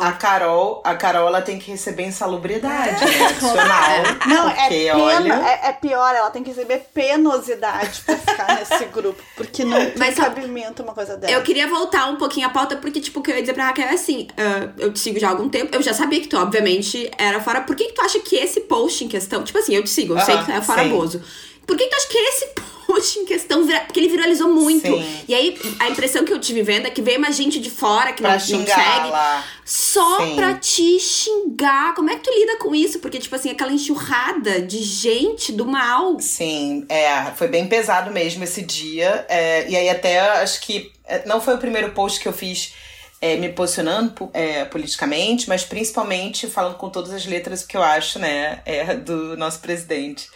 [0.03, 3.25] A Carol, a Carol ela tem que receber insalubridade, né?
[3.25, 3.89] Adicional.
[4.29, 5.33] Não, é, pena, olha.
[5.33, 9.19] é, é pior, ela tem que receber penosidade pra ficar nesse grupo.
[9.35, 11.33] Porque não tem Mas cabimento uma coisa dessa.
[11.33, 13.65] Eu queria voltar um pouquinho à pauta, porque, tipo, o que eu ia dizer pra
[13.65, 16.27] Raquel é assim: ah, eu te sigo já há algum tempo, eu já sabia que
[16.27, 17.61] tu, obviamente, era fora.
[17.61, 19.43] Por que, que tu acha que esse post em questão.
[19.43, 20.83] Tipo assim, eu te sigo, eu sei que tu é fora.
[20.85, 21.19] Bozo.
[21.65, 22.82] Por que, que tu acha que esse post
[23.19, 23.63] em questão.
[23.65, 24.85] vira- Porque ele viralizou muito.
[24.87, 25.19] Sim.
[25.27, 28.11] E aí, a impressão que eu tive vendo é que veio mais gente de fora
[28.13, 29.09] que Pra não, não segue.
[29.09, 29.43] lá.
[29.65, 30.35] Só Sim.
[30.35, 31.93] pra te xingar.
[31.95, 32.99] Como é que tu lida com isso?
[32.99, 36.19] Porque, tipo assim, aquela enxurrada de gente do mal.
[36.19, 39.25] Sim, é, foi bem pesado mesmo esse dia.
[39.29, 42.73] é, e aí até acho que é, não foi o primeiro post que eu fiz
[43.21, 47.81] é, me posicionando po- é, politicamente, mas principalmente falando com todas as letras que eu
[47.81, 50.27] acho, né, é, do nosso presidente.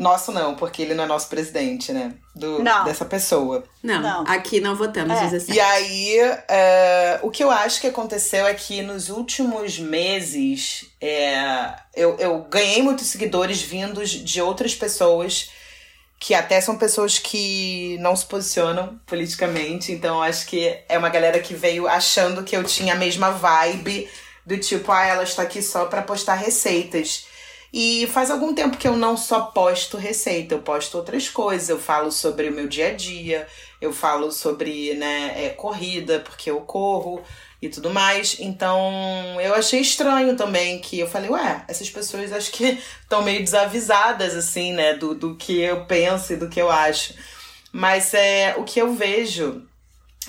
[0.00, 2.14] Nosso não, porque ele não é nosso presidente, né?
[2.34, 2.84] Do, Não.
[2.84, 3.62] Dessa pessoa.
[3.82, 4.24] Não, Não.
[4.26, 5.24] aqui não votamos É.
[5.24, 5.52] 17.
[5.52, 6.16] E aí,
[6.48, 12.46] é, o que eu acho que aconteceu é que nos últimos meses é, eu, eu
[12.48, 15.50] ganhei muitos seguidores vindos de outras pessoas
[16.18, 19.92] que até são pessoas que não se posicionam politicamente.
[19.92, 24.08] Então, acho que é uma galera que veio achando que eu tinha a mesma vibe
[24.46, 27.28] do tipo, ah, ela está aqui só para postar receitas.
[27.72, 31.68] E faz algum tempo que eu não só posto receita, eu posto outras coisas.
[31.68, 33.46] Eu falo sobre o meu dia a dia,
[33.80, 37.22] eu falo sobre né, é, corrida, porque eu corro
[37.62, 38.36] e tudo mais.
[38.40, 42.64] Então eu achei estranho também que eu falei, ué, essas pessoas acho que
[43.02, 47.14] estão meio desavisadas, assim, né, do, do que eu penso e do que eu acho.
[47.72, 49.62] Mas é o que eu vejo,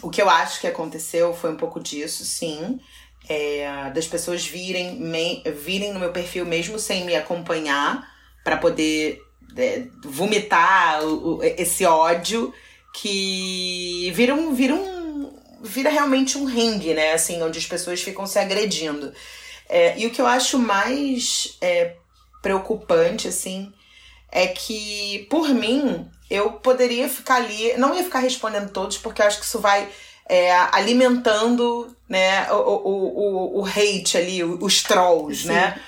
[0.02, 2.80] o que eu acho que aconteceu foi um pouco disso, sim.
[3.34, 8.06] É, das pessoas virem, me- virem no meu perfil mesmo sem me acompanhar
[8.44, 9.22] para poder
[9.56, 12.54] é, vomitar o, o, esse ódio
[12.94, 17.14] que vira um, vira um vira realmente um ringue, né?
[17.14, 19.14] Assim, onde as pessoas ficam se agredindo.
[19.70, 21.96] É, e o que eu acho mais é,
[22.42, 23.72] preocupante, assim,
[24.32, 29.26] é que, por mim, eu poderia ficar ali, não ia ficar respondendo todos, porque eu
[29.28, 29.88] acho que isso vai
[30.28, 35.50] é, alimentando né, o, o, o, o hate ali, os trolls, Sim.
[35.50, 35.80] né?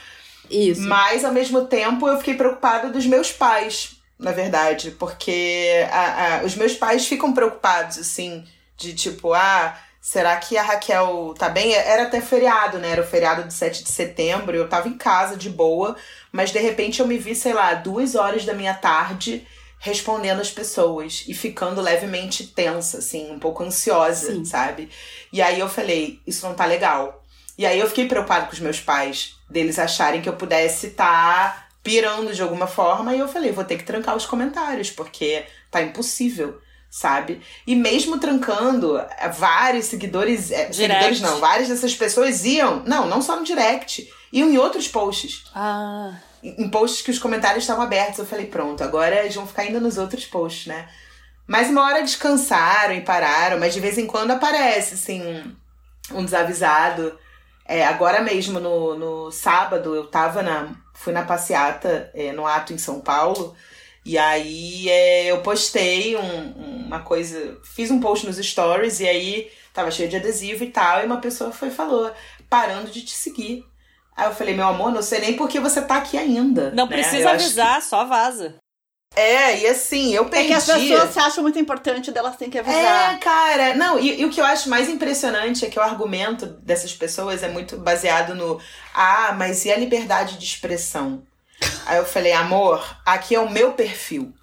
[0.49, 0.81] Isso.
[0.81, 6.43] Mas, ao mesmo tempo, eu fiquei preocupada dos meus pais, na verdade, porque a, a,
[6.43, 8.45] os meus pais ficam preocupados, assim,
[8.77, 11.73] de tipo, ah, será que a Raquel tá bem?
[11.73, 12.89] Era até feriado, né?
[12.91, 15.95] Era o feriado de 7 de setembro, eu tava em casa de boa,
[16.31, 19.47] mas de repente eu me vi, sei lá, duas horas da minha tarde
[19.83, 24.45] respondendo as pessoas e ficando levemente tensa, assim, um pouco ansiosa, Sim.
[24.45, 24.87] sabe?
[25.31, 27.21] E aí eu falei, isso não tá legal.
[27.57, 31.53] E aí eu fiquei preocupada com os meus pais, deles acharem que eu pudesse estar
[31.53, 35.43] tá pirando de alguma forma, e eu falei, vou ter que trancar os comentários, porque
[35.69, 37.41] tá impossível, sabe?
[37.67, 43.21] E mesmo trancando, eh, vários seguidores, eh, seguidores não, várias dessas pessoas iam, não, não
[43.21, 45.43] só no direct, iam em outros posts.
[45.53, 46.13] Ah.
[46.43, 48.19] Em posts que os comentários estavam abertos.
[48.19, 50.89] Eu falei, pronto, agora eles vão ficar indo nos outros posts, né?
[51.47, 56.25] Mas uma hora descansaram e pararam, mas de vez em quando aparece, assim, um, um
[56.25, 57.17] desavisado.
[57.65, 60.75] É, agora mesmo, no, no sábado, eu tava na.
[60.93, 63.55] Fui na passeata é, no ato em São Paulo.
[64.05, 67.57] E aí é, eu postei um, uma coisa.
[67.63, 71.01] Fiz um post nos stories e aí tava cheio de adesivo e tal.
[71.01, 72.11] E uma pessoa foi falou:
[72.49, 73.65] parando de te seguir.
[74.15, 76.71] Aí eu falei, meu amor, não sei nem por que você tá aqui ainda.
[76.71, 76.95] Não né?
[76.95, 78.49] precisa Eu avisar, só vaza.
[78.49, 78.63] que-
[79.19, 80.45] É, e assim, eu perdi.
[80.45, 83.19] É que as pessoas se acham muito importante delas têm que É, avisar.
[83.19, 83.75] cara.
[83.75, 87.43] Não, e, e o que eu acho mais impressionante é que o argumento dessas pessoas
[87.43, 88.59] é muito baseado no
[88.93, 91.23] ah, mas e a liberdade de expressão?
[91.85, 94.33] Aí eu falei, amor, aqui é o meu perfil.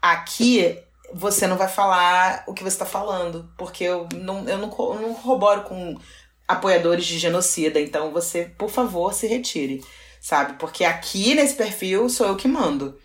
[0.00, 0.78] Aqui
[1.12, 5.00] você não vai falar o que você tá falando, porque eu não, eu não, eu
[5.00, 5.96] não corroboro com
[6.46, 9.82] apoiadores de genocida, então você, por favor, se retire,
[10.20, 10.54] sabe?
[10.58, 12.98] Porque aqui nesse perfil sou eu que mando.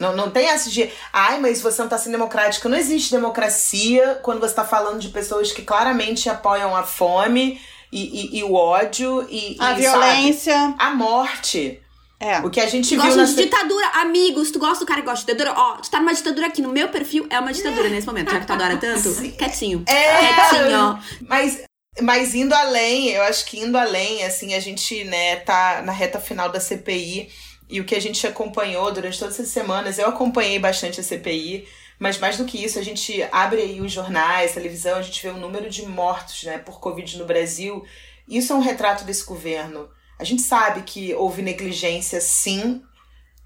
[0.00, 2.68] Não, não tem essa de, ai, mas você não tá sendo democrático.
[2.68, 7.60] Não existe democracia quando você tá falando de pessoas que claramente apoiam a fome
[7.92, 8.00] e,
[8.36, 10.52] e- e o ódio e, A e, violência.
[10.54, 11.78] sabe, a morte.
[12.18, 12.38] É.
[12.40, 15.06] O que a gente Tu viu gosta de ditadura, amigos, tu gosta do cara que
[15.08, 15.54] gosta de ditadura?
[15.60, 18.40] Ó, tu tá numa ditadura aqui, no meu perfil é uma ditadura nesse momento, já
[18.40, 19.12] que tu adora tanto.
[19.36, 19.84] Quietinho.
[19.86, 20.98] É, Quietinho.
[21.28, 21.62] Mas,
[22.00, 26.18] mas indo além, eu acho que indo além, assim, a gente, né, tá na reta
[26.18, 27.30] final da CPI
[27.68, 31.66] e o que a gente acompanhou durante todas essas semanas, eu acompanhei bastante a CPI,
[31.98, 35.28] mas mais do que isso, a gente abre aí os jornais, televisão, a gente vê
[35.28, 37.84] o número de mortos, né, por Covid no Brasil.
[38.26, 39.88] Isso é um retrato desse governo.
[40.18, 42.82] A gente sabe que houve negligência, sim,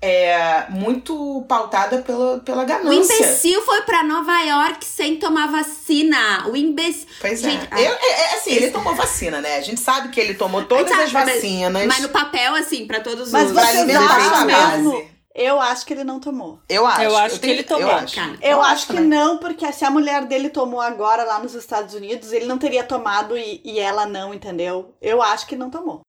[0.00, 3.14] é, muito pautada pela, pela O ganância.
[3.14, 6.46] imbecil foi pra Nova York sem tomar vacina.
[6.48, 7.06] O imbecil.
[7.20, 7.68] Pois Gente, é.
[7.70, 9.56] ah, Eu- é, é assim, ele tomou vacina, né?
[9.56, 11.86] A gente sabe que ele tomou todas Sabe, as mas- vacinas.
[11.86, 13.52] Mas no papel, assim, pra todos Mas os.
[13.52, 14.92] Pra vocês alimentar acham a mesmo?
[14.92, 15.16] base.
[15.38, 16.60] Eu acho que ele não tomou.
[16.66, 17.02] Eu acho.
[17.02, 18.38] Eu acho que tenho- ele tomou, Eu acho, cara.
[18.40, 19.08] Eu, acho que também.
[19.10, 22.82] não, porque se a mulher dele tomou agora lá nos Estados Unidos, ele não teria
[22.82, 24.94] tomado e, e ela não, entendeu?
[25.00, 26.00] Eu acho que não tomou.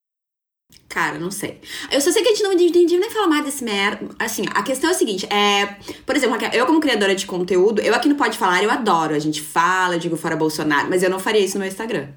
[0.89, 1.59] Cara, não sei.
[1.91, 4.07] Eu só sei que a gente não entendi nem falar mais desse merda.
[4.17, 5.75] Assim, a questão é a seguinte: é.
[6.05, 9.13] Por exemplo, eu, como criadora de conteúdo, eu aqui no Pode Falar, eu adoro.
[9.13, 12.07] A gente fala, eu digo fora Bolsonaro, mas eu não faria isso no meu Instagram.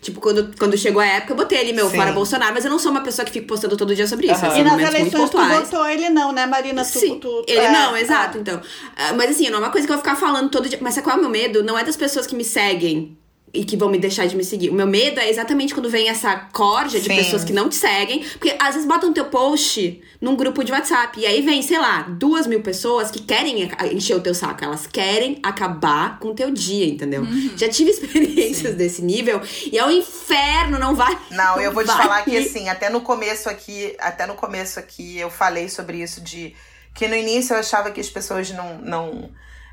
[0.00, 1.96] Tipo, quando, quando chegou a época, eu botei ali meu Sim.
[1.96, 4.46] fora Bolsonaro, mas eu não sou uma pessoa que fica postando todo dia sobre isso.
[4.46, 6.84] Assim, e nas eleições tu votou ele não, né, Marina?
[6.84, 8.00] Tu, Sim, tu- ele é, não, é.
[8.00, 8.60] exato, então.
[8.96, 10.78] Ah, Mas assim, não é uma coisa que eu vou ficar falando todo dia.
[10.80, 11.64] Mas sabe qual é o meu medo?
[11.64, 13.17] Não é das pessoas que me seguem
[13.52, 14.70] e que vão me deixar de me seguir.
[14.70, 17.16] O meu medo é exatamente quando vem essa corja de Sim.
[17.16, 18.20] pessoas que não te seguem.
[18.24, 21.18] Porque às vezes botam teu post num grupo de WhatsApp.
[21.18, 24.64] E aí vem, sei lá, duas mil pessoas que querem encher o teu saco.
[24.64, 27.24] Elas querem acabar com o teu dia, entendeu?
[27.56, 29.40] Já tive experiências desse nível.
[29.70, 31.18] E é um inferno, não vai.
[31.30, 31.96] Não, eu vou te vai.
[31.96, 36.20] falar que assim, até no começo aqui, até no começo aqui eu falei sobre isso
[36.20, 36.54] de
[36.94, 39.30] que no início eu achava que as pessoas não não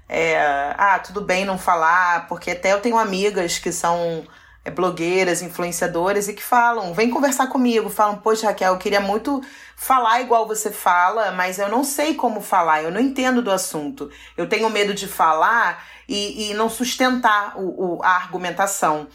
[0.07, 0.37] é,
[0.77, 4.25] ah, tudo bem não falar, porque até eu tenho amigas que são
[4.63, 9.41] é, blogueiras, influenciadoras e que falam, vem conversar comigo, falam, poxa, Raquel, eu queria muito
[9.75, 14.09] falar igual você fala, mas eu não sei como falar, eu não entendo do assunto.
[14.37, 19.07] Eu tenho medo de falar e, e não sustentar o, o- a argumentação.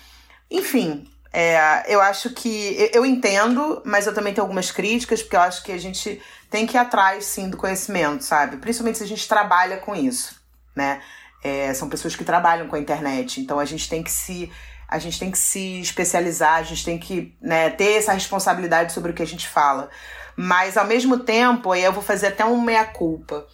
[0.51, 2.91] Enfim, é, eu acho que.
[2.93, 6.21] eu- entendo, mas eu também tenho algumas críticas, porque eu acho que a gente
[6.51, 8.57] tem que ir atrás, sim, do conhecimento, sabe?
[8.57, 10.40] Principalmente se a gente trabalha com isso,
[10.75, 11.01] né?
[11.43, 14.51] É, são pessoas que trabalham com a internet, então a gente tem que se.
[14.87, 19.13] A gente tem que se especializar, a gente tem que né, ter essa responsabilidade sobre
[19.13, 19.89] o que a gente fala.
[20.37, 23.47] Mas ao mesmo tempo, aí eu vou fazer até um meia-culpa.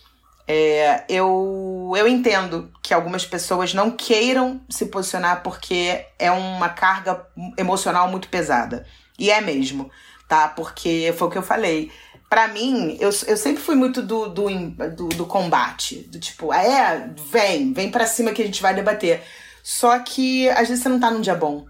[0.48, 7.26] É, eu, eu entendo que algumas pessoas não queiram se posicionar porque é uma carga
[7.58, 8.86] emocional muito pesada.
[9.18, 9.90] E é mesmo,
[10.28, 10.48] tá?
[10.48, 11.90] Porque foi o que eu falei.
[12.36, 14.46] Para mim, eu, eu sempre fui muito do, do,
[14.94, 16.06] do, do combate.
[16.10, 19.22] Do tipo, é, vem, vem para cima que a gente vai debater.
[19.62, 21.64] Só que às vezes você não tá num dia bom.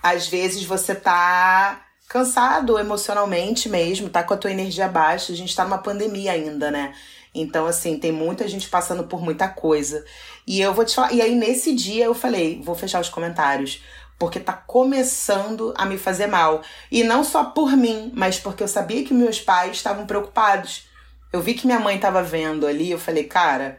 [0.00, 5.32] Às vezes você tá cansado emocionalmente mesmo, tá com a tua energia baixa.
[5.32, 6.94] A gente tá numa pandemia ainda, né?
[7.34, 10.04] Então, assim, tem muita gente passando por muita coisa.
[10.46, 11.12] E eu vou te falar.
[11.12, 13.82] E aí, nesse dia, eu falei: vou fechar os comentários.
[14.18, 16.62] Porque tá começando a me fazer mal.
[16.90, 20.88] E não só por mim, mas porque eu sabia que meus pais estavam preocupados.
[21.32, 23.78] Eu vi que minha mãe tava vendo ali, eu falei, cara,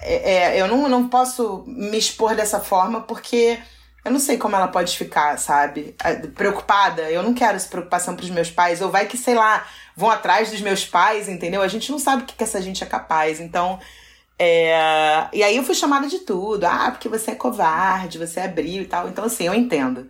[0.00, 3.58] é, é, eu não, não posso me expor dessa forma porque
[4.04, 5.96] eu não sei como ela pode ficar, sabe?
[6.36, 7.10] Preocupada.
[7.10, 8.80] Eu não quero essa preocupação pros meus pais.
[8.80, 11.60] Ou vai que, sei lá, vão atrás dos meus pais, entendeu?
[11.60, 13.40] A gente não sabe o que, que essa gente é capaz.
[13.40, 13.80] Então.
[14.38, 15.28] É...
[15.32, 16.64] E aí eu fui chamada de tudo.
[16.64, 19.08] Ah, porque você é covarde, você é abriu e tal.
[19.08, 20.08] Então, assim, eu entendo.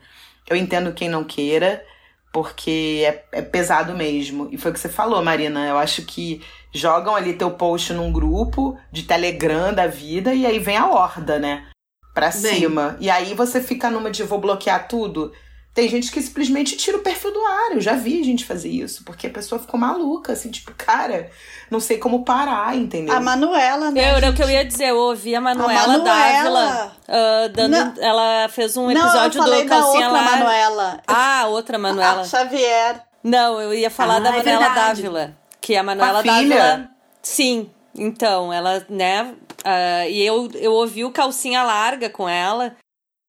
[0.49, 1.85] Eu entendo quem não queira,
[2.33, 4.49] porque é, é pesado mesmo.
[4.53, 5.67] E foi o que você falou, Marina.
[5.67, 10.59] Eu acho que jogam ali teu post num grupo de Telegram da vida e aí
[10.59, 11.67] vem a horda, né?
[12.15, 12.55] Pra Bem.
[12.55, 12.97] cima.
[13.01, 15.33] E aí você fica numa de vou bloquear tudo.
[15.77, 17.73] Tem gente que simplesmente tira o perfil do ar.
[17.73, 21.31] Eu já vi gente fazer isso, porque a pessoa ficou maluca, assim, tipo, cara,
[21.71, 23.15] não sei como parar, entendeu?
[23.15, 24.01] A Manuela, né?
[24.01, 26.97] Eu, era o que eu ia dizer, eu ouvi a Manuela, a Manuela Dávila.
[27.07, 30.31] Uh, dando, não, ela fez um episódio não, eu falei do Calcinha da outra lá.
[30.31, 31.01] Manuela.
[31.07, 32.21] Ah, outra Manuela.
[32.23, 33.03] A Xavier.
[33.23, 35.37] Não, eu ia falar ah, da é Manuela é Dávila.
[35.61, 36.91] Que a Manuela a Dávila.
[37.21, 39.35] Sim, então, ela, né?
[39.61, 42.75] Uh, e eu, eu ouvi o calcinha larga com ela.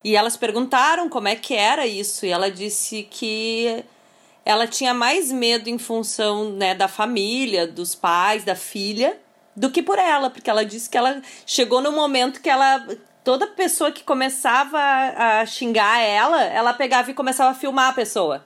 [0.04, 2.26] E elas perguntaram como é que era isso.
[2.26, 3.84] E ela disse que
[4.45, 9.20] ela tinha mais medo em função né, da família, dos pais, da filha,
[9.56, 10.30] do que por ela.
[10.30, 12.86] Porque ela disse que ela chegou no momento que ela.
[13.24, 18.45] Toda pessoa que começava a xingar ela, ela pegava e começava a filmar a pessoa.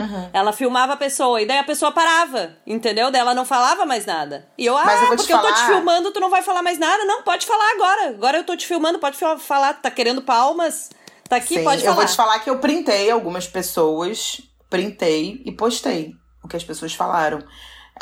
[0.00, 0.30] Uhum.
[0.32, 3.10] Ela filmava a pessoa e daí a pessoa parava, entendeu?
[3.10, 4.48] Daí ela não falava mais nada.
[4.56, 5.48] E eu, Mas ah, eu porque falar...
[5.48, 7.04] eu tô te filmando, tu não vai falar mais nada?
[7.04, 8.08] Não, pode falar agora.
[8.08, 9.74] Agora eu tô te filmando, pode falar.
[9.74, 10.90] Tá querendo palmas?
[11.28, 11.92] Tá aqui, Sim, pode falar.
[11.92, 16.64] Eu vou te falar que eu printei algumas pessoas, printei e postei o que as
[16.64, 17.40] pessoas falaram.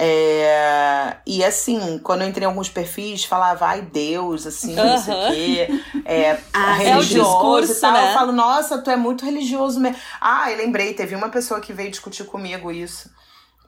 [0.01, 5.15] É, e assim, quando eu entrei em alguns perfis, falava, ai Deus, assim, não sei
[5.15, 5.83] o quê.
[6.05, 7.93] É, ah, religioso é discurso, e tal.
[7.93, 8.11] Né?
[8.11, 9.99] Eu falo, nossa, tu é muito religioso mesmo.
[10.21, 13.11] Ah, eu lembrei, teve uma pessoa que veio discutir comigo isso.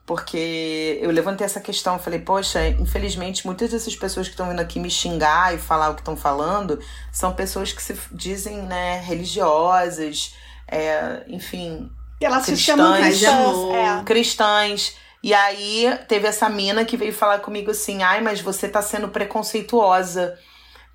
[0.05, 4.79] Porque eu levantei essa questão, falei, poxa, infelizmente muitas dessas pessoas que estão vindo aqui
[4.79, 6.79] me xingar e falar o que estão falando
[7.11, 10.33] são pessoas que se dizem, né, religiosas,
[10.67, 11.91] é, enfim.
[12.21, 13.57] Elas cristãs, se chamam cristãs.
[13.73, 14.03] É.
[14.03, 14.95] Cristãs.
[15.23, 19.09] E aí teve essa mina que veio falar comigo assim: ai, mas você tá sendo
[19.09, 20.37] preconceituosa.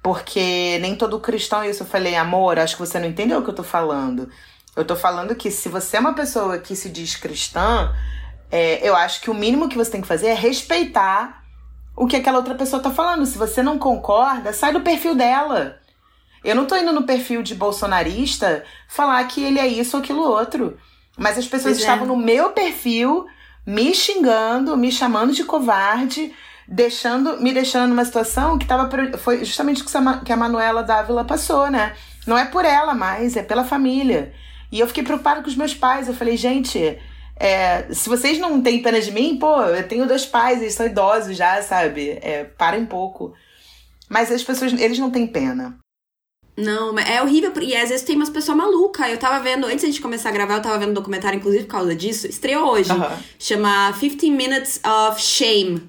[0.03, 1.83] Porque nem todo cristão é isso.
[1.83, 4.31] Eu falei, amor, acho que você não entendeu o que eu tô falando.
[4.77, 7.93] Eu tô falando que se você é uma pessoa que se diz cristã,
[8.51, 11.43] é, eu acho que o mínimo que você tem que fazer é respeitar
[11.97, 13.27] o que aquela outra pessoa tá falando.
[13.27, 15.81] Se você não concorda, sai do perfil dela.
[16.45, 20.22] Eu não tô indo no perfil de bolsonarista falar que ele é isso ou aquilo
[20.22, 20.79] outro.
[21.16, 21.81] Mas as pessoas pois é.
[21.81, 22.09] estavam é.
[22.09, 23.27] no meu perfil
[23.67, 26.33] me xingando, me chamando de covarde,
[26.69, 28.89] deixando, me deixando numa situação que tava
[29.19, 31.95] foi justamente o que a Manuela Dávila passou, né?
[32.27, 34.33] Não é por ela mais, é pela família.
[34.71, 36.09] E eu fiquei preocupada com os meus pais.
[36.09, 36.99] Eu falei, gente,
[37.37, 40.87] é, se vocês não têm pena de mim, pô, eu tenho dois pais, eles são
[40.87, 42.19] idosos já, sabe?
[42.23, 43.35] É, parem um pouco.
[44.09, 45.79] Mas as pessoas, eles não têm pena.
[46.57, 47.52] Não, é horrível.
[47.61, 49.11] E às vezes tem umas pessoas malucas.
[49.11, 51.72] Eu tava vendo, antes de começar a gravar, eu tava vendo um documentário, inclusive por
[51.72, 52.26] causa disso.
[52.26, 52.90] Estreou hoje.
[52.90, 53.18] Uh -huh.
[53.38, 55.82] Chama 15 Minutes of Shame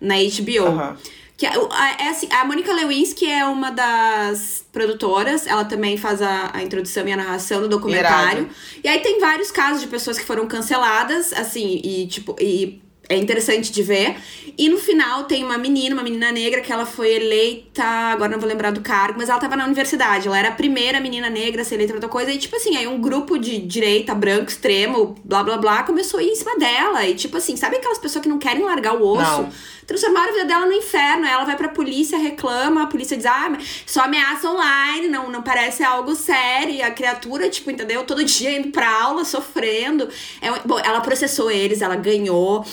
[0.00, 0.68] na HBO.
[0.68, 0.96] Uh -huh.
[1.38, 1.52] Que é,
[1.98, 7.08] é assim, a Mônica Lewinsky é uma das produtoras, ela também faz a, a introdução
[7.08, 8.42] e a narração do documentário.
[8.42, 8.54] Irado.
[8.84, 13.16] E aí tem vários casos de pessoas que foram canceladas, assim, e tipo, e é
[13.16, 14.16] interessante de ver.
[14.56, 18.38] E no final tem uma menina, uma menina negra, que ela foi eleita, agora não
[18.38, 20.28] vou lembrar do cargo, mas ela tava na universidade.
[20.28, 22.30] Ela era a primeira menina negra a ser eleita pra outra coisa.
[22.30, 26.22] E, tipo assim, aí um grupo de direita, branco, extremo, blá blá blá, começou a
[26.22, 27.04] ir em cima dela.
[27.04, 29.42] E, tipo assim, sabe aquelas pessoas que não querem largar o osso?
[29.42, 29.50] Não.
[29.86, 31.26] Transformaram a vida dela no inferno.
[31.26, 35.82] Ela vai pra polícia, reclama, a polícia diz, ah, só ameaça online, não, não parece
[35.82, 36.72] algo sério.
[36.74, 38.04] E a criatura, tipo, entendeu?
[38.04, 40.08] Todo dia indo pra aula, sofrendo.
[40.40, 42.64] É, bom, ela processou eles, ela ganhou.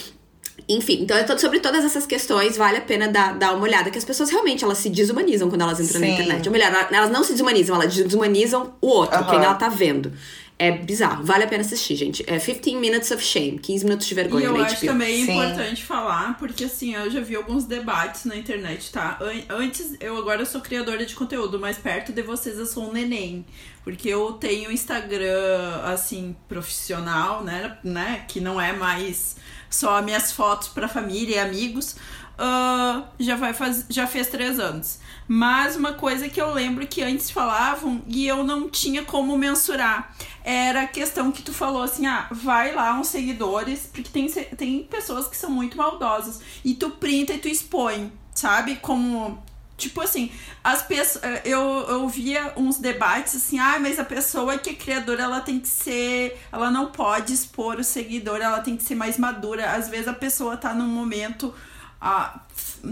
[0.70, 3.98] Enfim, então é sobre todas essas questões, vale a pena dar, dar uma olhada, que
[3.98, 6.08] as pessoas realmente elas se desumanizam quando elas entram Sim.
[6.08, 6.46] na internet.
[6.46, 9.30] Ou melhor, elas não se desumanizam, elas desumanizam o outro, uhum.
[9.30, 10.12] quem ela tá vendo.
[10.60, 11.24] É bizarro.
[11.24, 12.24] Vale a pena assistir, gente.
[12.26, 13.60] É 15 Minutes of Shame.
[13.60, 14.46] 15 minutos de vergonha.
[14.46, 14.88] E eu acho HBO.
[14.88, 15.34] também Sim.
[15.34, 19.20] importante falar, porque assim, eu já vi alguns debates na internet, tá?
[19.22, 22.92] An- Antes, eu agora sou criadora de conteúdo, mas perto de vocês eu sou um
[22.92, 23.46] neném.
[23.84, 27.78] Porque eu tenho Instagram, assim, profissional, né?
[27.84, 28.26] né?
[28.28, 29.36] Que não é mais
[29.70, 31.96] só minhas fotos pra família e amigos.
[32.38, 35.00] Ah, já, vai faz, já fez três anos.
[35.28, 40.16] Mas uma coisa que eu lembro que antes falavam e eu não tinha como mensurar
[40.44, 44.84] era a questão que tu falou assim: ah, vai lá uns seguidores, porque tem, tem
[44.84, 48.78] pessoas que são muito maldosas, e tu printa e tu expõe, sabe?
[48.78, 49.44] Como.
[49.78, 50.32] Tipo assim,
[50.64, 51.24] as pessoas.
[51.46, 55.60] Eu, eu via uns debates assim, ah, mas a pessoa que é criadora, ela tem
[55.60, 56.38] que ser.
[56.52, 59.72] Ela não pode expor o seguidor, ela tem que ser mais madura.
[59.72, 61.54] Às vezes a pessoa tá num momento
[62.00, 62.42] ah,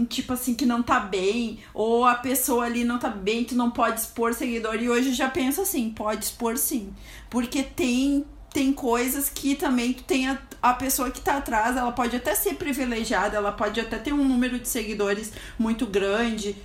[0.08, 3.70] tipo assim, que não tá bem, ou a pessoa ali não tá bem, tu não
[3.70, 4.76] pode expor seguidor.
[4.76, 6.92] E hoje eu já penso assim, pode expor sim.
[7.30, 11.92] Porque tem, tem coisas que também tu tem a, a pessoa que tá atrás, ela
[11.92, 16.56] pode até ser privilegiada, ela pode até ter um número de seguidores muito grande,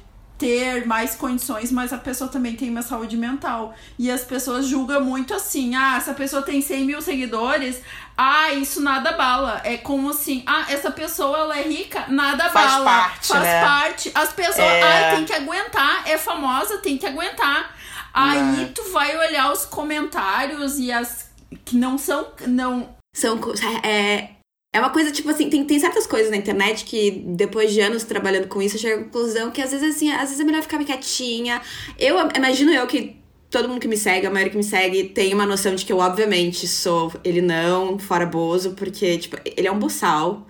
[0.42, 3.76] ter mais condições, mas a pessoa também tem uma saúde mental.
[4.00, 7.80] E as pessoas julgam muito assim: ah, essa pessoa tem 100 mil seguidores,
[8.18, 9.62] ah, isso nada bala.
[9.64, 12.86] É como assim: ah, essa pessoa ela é rica, nada Faz bala.
[12.86, 13.62] parte, Faz né?
[13.64, 14.12] parte.
[14.16, 14.82] As pessoas, É.
[14.84, 17.76] ai, tem que aguentar, é famosa, tem que aguentar.
[18.14, 18.72] Aí Né.
[18.74, 21.30] tu vai olhar os comentários e as
[21.64, 22.28] que não são.
[22.48, 23.40] não São.
[23.84, 24.30] É,
[24.74, 28.04] é uma coisa, tipo assim, tem, tem certas coisas na internet que, depois de anos
[28.04, 30.62] trabalhando com isso, eu chego à conclusão que às vezes, assim, às vezes é melhor
[30.62, 31.62] ficar quietinha.
[32.00, 33.18] Eu imagino eu que
[33.50, 35.92] todo mundo que me segue, a maioria que me segue, tem uma noção de que
[35.92, 40.48] eu, obviamente, sou ele não, fora Bozo, porque, tipo, ele é um boçal.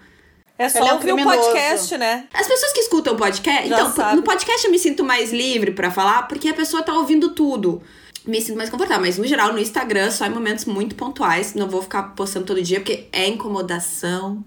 [0.56, 1.40] É só Ele é um ouvir o criminoso.
[1.40, 2.28] podcast, né?
[2.32, 3.68] As pessoas que escutam o podcast.
[3.68, 4.16] Já então, sabe.
[4.16, 7.82] no podcast eu me sinto mais livre pra falar, porque a pessoa tá ouvindo tudo.
[8.26, 9.02] Me sinto mais confortável.
[9.02, 11.54] Mas no geral, no Instagram, só em momentos muito pontuais.
[11.54, 14.44] Não vou ficar postando todo dia, porque é incomodação.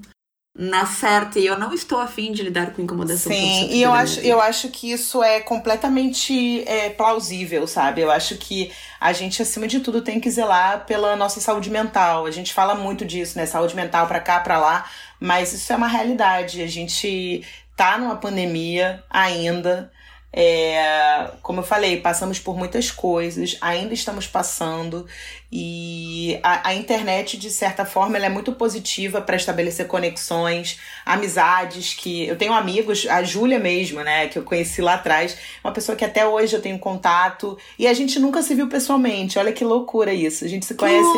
[0.56, 3.32] Na certa, e eu não estou afim de lidar com incomodação.
[3.32, 8.02] Sim, e eu acho, eu acho que isso é completamente é, plausível, sabe?
[8.02, 8.70] Eu acho que
[9.00, 12.24] a gente, acima de tudo, tem que zelar pela nossa saúde mental.
[12.24, 13.46] A gente fala muito disso, né?
[13.46, 16.62] Saúde mental pra cá, pra lá, mas isso é uma realidade.
[16.62, 17.44] A gente
[17.76, 19.90] tá numa pandemia ainda.
[20.36, 25.06] É, como eu falei, passamos por muitas coisas, ainda estamos passando,
[25.52, 31.94] e a, a internet, de certa forma, ela é muito positiva para estabelecer conexões, amizades
[31.94, 32.26] que.
[32.26, 36.04] Eu tenho amigos, a Júlia mesmo, né, que eu conheci lá atrás, uma pessoa que
[36.04, 39.38] até hoje eu tenho contato, e a gente nunca se viu pessoalmente.
[39.38, 40.44] Olha que loucura isso.
[40.44, 41.16] A gente se conhece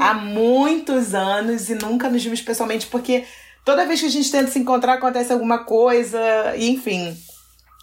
[0.00, 3.24] há muitos anos e nunca nos vimos pessoalmente, porque
[3.64, 6.20] toda vez que a gente tenta se encontrar acontece alguma coisa,
[6.56, 7.16] e enfim.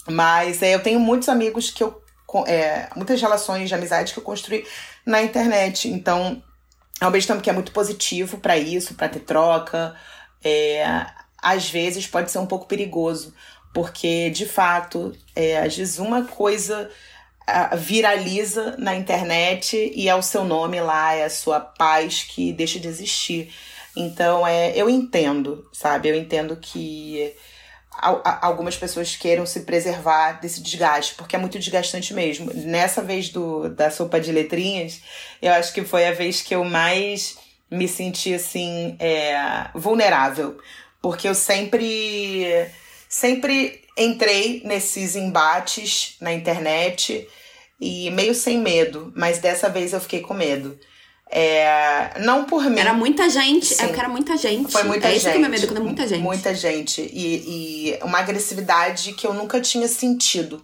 [0.07, 2.01] Mas é, eu tenho muitos amigos que eu.
[2.45, 4.65] É, muitas relações de amizade que eu construí
[5.05, 5.89] na internet.
[5.89, 6.41] Então,
[7.01, 9.95] ao mesmo tempo que é muito positivo para isso, para ter troca,
[10.43, 10.85] é,
[11.41, 13.33] às vezes pode ser um pouco perigoso.
[13.73, 16.89] Porque, de fato, é, às vezes uma coisa
[17.77, 22.79] viraliza na internet e é o seu nome lá, é a sua paz que deixa
[22.79, 23.51] de existir.
[23.95, 26.09] Então, é, eu entendo, sabe?
[26.09, 27.33] Eu entendo que
[28.01, 32.51] algumas pessoas queiram se preservar desse desgaste, porque é muito desgastante mesmo.
[32.53, 35.01] Nessa vez do, da sopa de letrinhas,
[35.41, 37.37] eu acho que foi a vez que eu mais
[37.69, 40.57] me senti assim, é, vulnerável.
[41.01, 42.67] Porque eu sempre,
[43.07, 47.27] sempre entrei nesses embates na internet
[47.79, 50.77] e meio sem medo, mas dessa vez eu fiquei com medo.
[51.31, 52.79] É, não por mim.
[52.79, 53.67] Era muita gente.
[53.67, 53.83] Sim.
[53.83, 54.71] É porque era muita gente.
[54.71, 55.19] Foi muita é gente.
[55.19, 56.21] isso que é meu medo, quando é muita gente.
[56.21, 57.01] Muita gente.
[57.01, 60.63] E, e uma agressividade que eu nunca tinha sentido.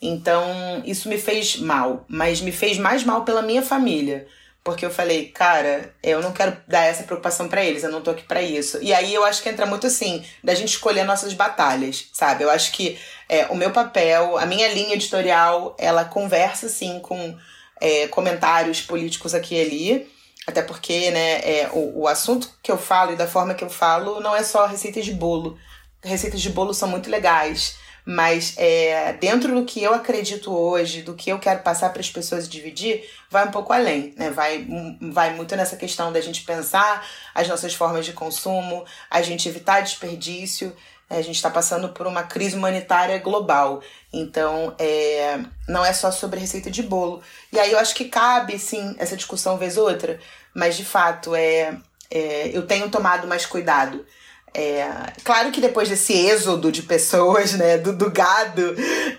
[0.00, 0.44] Então,
[0.84, 2.04] isso me fez mal.
[2.08, 4.28] Mas me fez mais mal pela minha família.
[4.62, 8.10] Porque eu falei, cara, eu não quero dar essa preocupação pra eles, eu não tô
[8.10, 8.78] aqui pra isso.
[8.82, 12.44] E aí eu acho que entra muito assim, da gente escolher nossas batalhas, sabe?
[12.44, 12.98] Eu acho que
[13.30, 17.34] é, o meu papel, a minha linha editorial, ela conversa assim com
[17.80, 20.18] é, comentários políticos aqui e ali.
[20.46, 23.68] Até porque, né, é, o, o assunto que eu falo e da forma que eu
[23.68, 25.58] falo não é só receitas de bolo.
[26.02, 31.14] Receitas de bolo são muito legais, mas é, dentro do que eu acredito hoje, do
[31.14, 34.30] que eu quero passar para as pessoas e dividir, vai um pouco além, né?
[34.30, 34.66] Vai,
[35.12, 39.82] vai muito nessa questão da gente pensar as nossas formas de consumo, a gente evitar
[39.82, 40.74] desperdício.
[41.10, 43.82] A gente está passando por uma crise humanitária global.
[44.12, 47.22] Então, é, não é só sobre receita de bolo.
[47.52, 50.20] E aí eu acho que cabe, sim, essa discussão vez outra.
[50.54, 51.76] Mas, de fato, é,
[52.10, 54.04] é, eu tenho tomado mais cuidado.
[54.54, 54.88] É,
[55.24, 58.74] claro que depois desse êxodo de pessoas, né, do, do gado,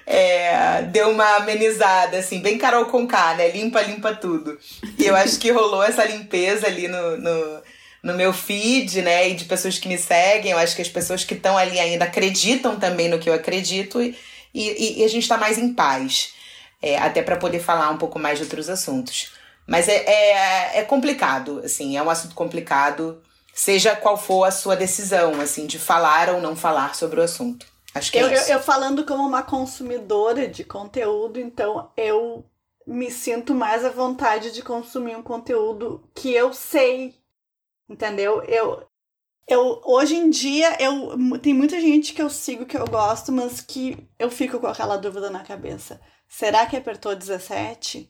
[0.05, 4.57] é, deu uma amenizada, assim, bem Carol Conká, né, limpa, limpa tudo.
[4.97, 7.61] E eu acho que rolou essa limpeza ali no, no,
[8.03, 10.51] no meu feed, né, e de pessoas que me seguem.
[10.51, 14.01] Eu acho que as pessoas que estão ali ainda acreditam também no que eu acredito
[14.01, 14.17] e,
[14.53, 16.33] e, e a gente está mais em paz,
[16.81, 19.31] é, até para poder falar um pouco mais de outros assuntos.
[19.67, 23.21] Mas é, é, é complicado, assim, é um assunto complicado
[23.59, 27.65] seja qual for a sua decisão, assim, de falar ou não falar sobre o assunto.
[27.93, 28.49] Acho que é eu, isso.
[28.49, 32.45] Eu, eu falando como uma consumidora de conteúdo, então eu
[32.87, 37.15] me sinto mais à vontade de consumir um conteúdo que eu sei,
[37.89, 38.43] entendeu?
[38.43, 38.85] Eu,
[39.47, 43.59] eu hoje em dia eu tem muita gente que eu sigo que eu gosto, mas
[43.59, 45.99] que eu fico com aquela dúvida na cabeça.
[46.27, 48.09] Será que apertou 17?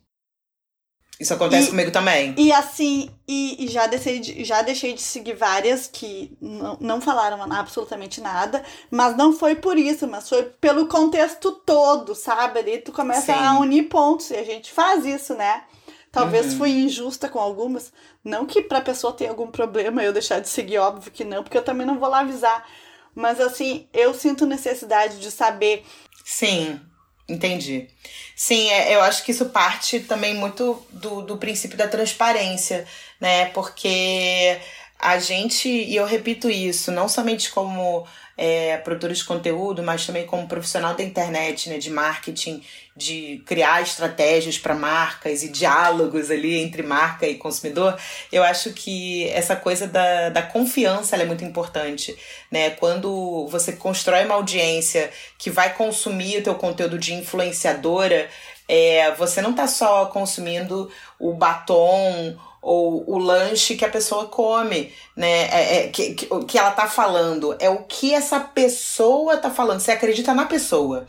[1.20, 2.34] Isso acontece e, comigo também.
[2.38, 7.02] E assim, e, e, já, deixei de, já deixei de seguir várias que não, não
[7.02, 12.60] falaram absolutamente nada, mas não foi por isso, mas foi pelo contexto todo, sabe?
[12.60, 13.40] Ali tu começa Sim.
[13.40, 15.64] a unir pontos e a gente faz isso, né?
[16.12, 16.58] Talvez uhum.
[16.58, 17.94] fui injusta com algumas.
[18.24, 21.58] Não que pra pessoa tenha algum problema eu deixar de seguir, óbvio que não, porque
[21.58, 22.68] eu também não vou lá avisar.
[23.14, 25.86] Mas assim, eu sinto necessidade de saber.
[26.24, 26.80] Sim.
[27.28, 27.88] Entendi.
[28.36, 32.88] Sim, é, eu acho que isso parte também muito do, do princípio da transparência,
[33.22, 33.46] né?
[33.50, 34.60] Porque
[34.98, 38.06] a gente, e eu repito isso, não somente como
[38.36, 42.64] é, produtora de conteúdo, mas também como profissional da internet, né, de marketing,
[43.00, 47.98] de criar estratégias para marcas e diálogos ali entre marca e consumidor,
[48.32, 52.16] eu acho que essa coisa da, da confiança é muito importante.
[52.52, 52.72] Né?
[52.72, 58.30] Quando você constrói uma audiência que vai consumir o teu conteúdo de influenciadora,
[58.68, 64.94] é, você não está só consumindo o batom ou o lanche que a pessoa come,
[65.16, 65.48] né?
[65.50, 67.56] É, é, que, que, que ela tá falando.
[67.60, 69.80] É o que essa pessoa tá falando.
[69.80, 71.08] Você acredita na pessoa,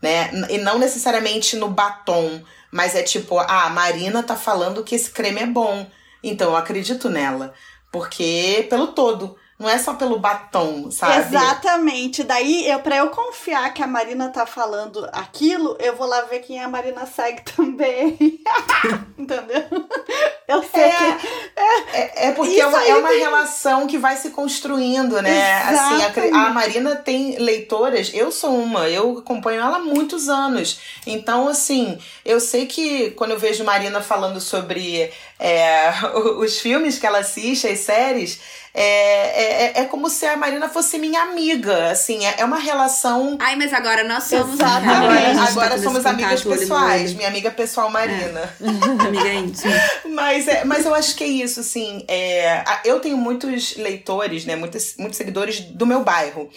[0.00, 0.30] né?
[0.48, 2.42] E não necessariamente no batom.
[2.70, 5.86] Mas é tipo, ah, a Marina tá falando que esse creme é bom.
[6.22, 7.54] Então eu acredito nela.
[7.90, 9.36] Porque pelo todo.
[9.58, 11.18] Não é só pelo batom, sabe?
[11.18, 12.22] Exatamente.
[12.22, 16.38] Daí, eu, pra eu confiar que a Marina tá falando aquilo, eu vou lá ver
[16.40, 18.16] quem a Marina segue também.
[19.18, 19.64] Entendeu?
[20.46, 21.26] Eu sei é, que.
[22.28, 25.70] É, porque é uma, é uma relação que vai se construindo, né?
[25.70, 26.04] Exatamente.
[26.04, 30.80] Assim, a, a Marina tem leitoras, eu sou uma, eu acompanho ela há muitos anos.
[31.06, 35.90] Então, assim, eu sei que quando eu vejo Marina falando sobre é,
[36.38, 38.40] os filmes que ela assiste, as séries
[38.74, 43.36] é, é, é como se a Marina fosse minha amiga, assim, é, é uma relação...
[43.40, 44.54] Ai, mas agora nós somos...
[44.54, 44.90] Exatamente.
[44.90, 48.54] Agora, agora tá somos amigas pessoais, minha amiga pessoal Marina.
[48.60, 49.02] É.
[49.06, 49.74] amiga íntima.
[50.10, 54.54] mas, é, mas eu acho que é isso, assim, é, eu tenho muitos leitores, né,
[54.54, 56.50] muitos, muitos seguidores do meu bairro.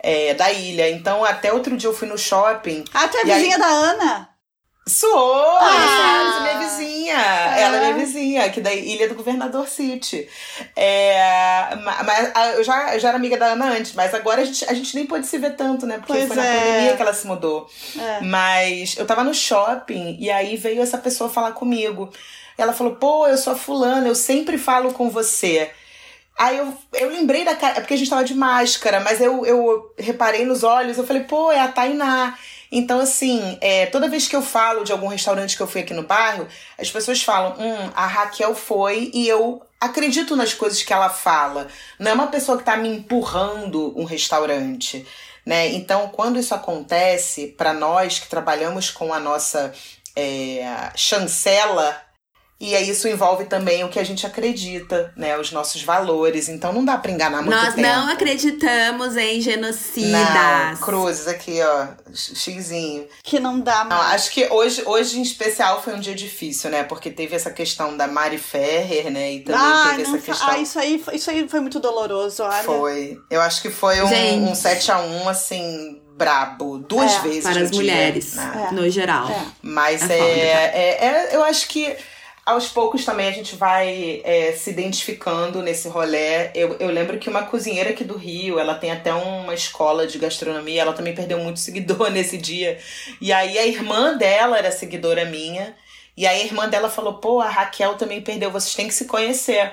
[0.00, 0.88] É, da ilha.
[0.88, 2.84] Então, até outro dia eu fui no shopping.
[2.94, 3.60] Ah, tu é vizinha aí...
[3.60, 4.28] da Ana?
[4.88, 5.56] Sou!
[5.60, 7.16] Ah, minha vizinha.
[7.16, 7.62] É.
[7.62, 10.28] Ela é minha vizinha, aqui da Ilha do Governador City.
[10.74, 14.64] É, mas eu já, eu já era amiga da Ana antes, mas agora a gente,
[14.64, 15.98] a gente nem pode se ver tanto, né?
[15.98, 16.40] Porque pois foi é.
[16.40, 17.68] na pandemia que ela se mudou.
[17.98, 18.20] É.
[18.22, 22.10] Mas eu tava no shopping e aí veio essa pessoa falar comigo.
[22.56, 25.70] Ela falou: pô, eu sou a fulana, eu sempre falo com você.
[26.38, 29.44] Aí eu, eu lembrei da cara, é porque a gente tava de máscara, mas eu,
[29.44, 32.38] eu reparei nos olhos, eu falei, pô, é a Tainá.
[32.70, 35.94] Então, assim, é, toda vez que eu falo de algum restaurante que eu fui aqui
[35.94, 36.46] no bairro,
[36.78, 41.68] as pessoas falam: hum, a Raquel foi e eu acredito nas coisas que ela fala.
[41.98, 45.06] Não é uma pessoa que está me empurrando um restaurante.
[45.46, 45.68] Né?
[45.68, 49.72] Então, quando isso acontece, para nós que trabalhamos com a nossa
[50.14, 52.07] é, chancela
[52.60, 55.38] e aí isso envolve também o que a gente acredita, né?
[55.38, 56.48] Os nossos valores.
[56.48, 57.86] Então não dá pra enganar muito Nós tempo.
[57.86, 60.10] não acreditamos em genocidas.
[60.10, 61.86] Não, cruzes aqui, ó.
[62.12, 63.06] Xizinho.
[63.22, 63.88] Que não dá mais.
[63.88, 66.82] Não, acho que hoje, hoje em especial foi um dia difícil, né?
[66.82, 69.34] Porque teve essa questão da Mari Ferrer, né?
[69.34, 70.50] E também ah, teve essa questão.
[70.50, 72.64] Ah, isso aí, isso aí foi muito doloroso, olha.
[72.64, 73.20] Foi.
[73.30, 77.80] Eu acho que foi um, um 7x1, assim, brabo duas é, vezes para as dia,
[77.80, 78.70] mulheres né?
[78.72, 79.46] no geral é.
[79.62, 81.96] mas é, é, é, eu acho que
[82.48, 86.50] aos poucos também a gente vai é, se identificando nesse rolê.
[86.54, 90.18] Eu, eu lembro que uma cozinheira aqui do Rio, ela tem até uma escola de
[90.18, 92.78] gastronomia, ela também perdeu muito seguidor nesse dia.
[93.20, 95.76] E aí a irmã dela era seguidora minha.
[96.16, 99.04] E aí a irmã dela falou: pô, a Raquel também perdeu, vocês têm que se
[99.04, 99.70] conhecer.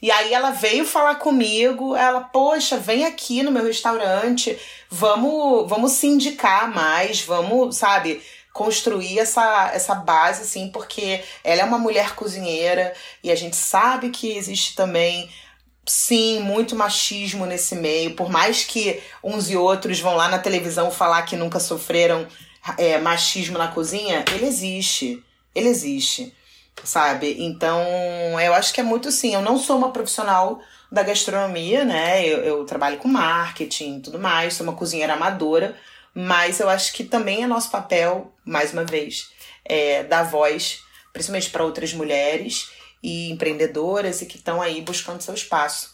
[0.00, 4.58] E aí ela veio falar comigo, ela, poxa, vem aqui no meu restaurante,
[4.88, 8.20] vamos, vamos se indicar mais, vamos, sabe?
[8.52, 12.92] Construir essa, essa base, assim, porque ela é uma mulher cozinheira
[13.22, 15.30] e a gente sabe que existe também
[15.86, 18.14] sim, muito machismo nesse meio.
[18.14, 22.26] Por mais que uns e outros vão lá na televisão falar que nunca sofreram
[22.78, 25.22] é, machismo na cozinha, ele existe.
[25.54, 26.34] Ele existe,
[26.82, 27.36] sabe?
[27.38, 27.78] Então,
[28.40, 29.34] eu acho que é muito sim.
[29.34, 30.60] Eu não sou uma profissional
[30.90, 32.26] da gastronomia, né?
[32.26, 35.76] Eu, eu trabalho com marketing e tudo mais, sou uma cozinheira amadora,
[36.14, 39.28] mas eu acho que também é nosso papel, mais uma vez,
[39.64, 40.80] é, dar voz,
[41.12, 42.70] principalmente para outras mulheres
[43.02, 45.90] e empreendedoras e que estão aí buscando seu espaço.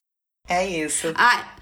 [0.48, 1.12] É isso.
[1.14, 1.54] Ah,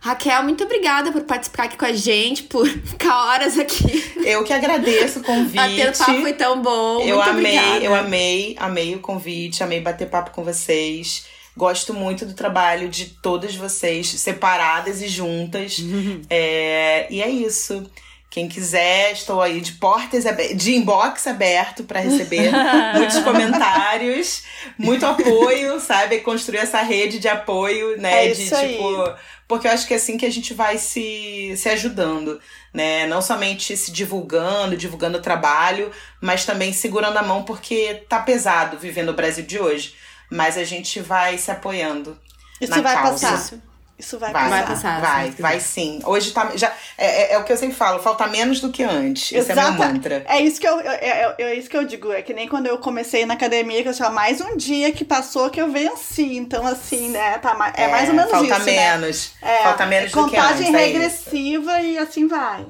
[0.00, 4.14] Raquel, muito obrigada por participar aqui com a gente, por ficar horas aqui.
[4.24, 5.56] Eu que agradeço o convite.
[5.56, 7.00] Bater papo foi tão bom.
[7.00, 7.84] Eu muito amei, obrigada.
[7.84, 11.26] eu amei, amei o convite, amei bater papo com vocês.
[11.56, 15.78] Gosto muito do trabalho de todas vocês, separadas e juntas.
[16.28, 17.88] é, e é isso.
[18.28, 20.24] Quem quiser, estou aí de portas
[20.56, 22.50] de inbox aberto para receber
[22.94, 24.42] muitos comentários,
[24.76, 26.20] muito apoio, sabe?
[26.20, 28.26] Construir essa rede de apoio, né?
[28.26, 28.74] É de isso aí.
[28.76, 29.14] tipo.
[29.48, 32.38] Porque eu acho que é assim que a gente vai se, se ajudando,
[32.74, 33.06] né?
[33.06, 38.76] Não somente se divulgando, divulgando o trabalho, mas também segurando a mão, porque tá pesado
[38.76, 39.94] viver no Brasil de hoje.
[40.30, 42.18] Mas a gente vai se apoiando.
[42.60, 43.26] Isso na vai causa.
[43.28, 43.58] passar.
[43.98, 44.50] Isso vai, Vai, passar.
[44.50, 45.00] Vai passar.
[45.00, 45.42] Vai, sim.
[45.42, 46.00] vai sim.
[46.04, 46.52] Hoje tá.
[46.54, 49.32] Já, é, é- é o que eu sempre falo, falta menos do que antes.
[49.32, 50.22] Esse é meu mantra.
[50.28, 52.12] É isso que eu, é, é- é isso que eu digo.
[52.12, 55.02] É que nem quando eu comecei na academia, que eu tinha mais um dia que
[55.02, 56.36] passou que eu venci.
[56.36, 57.38] Então, assim, né?
[57.38, 58.66] Tá, ma- é, mais ou menos falta isso.
[58.66, 58.72] né?
[58.98, 59.32] menos.
[59.40, 60.42] É, falta menos do que antes.
[60.50, 62.66] contagem É regressiva e assim vai.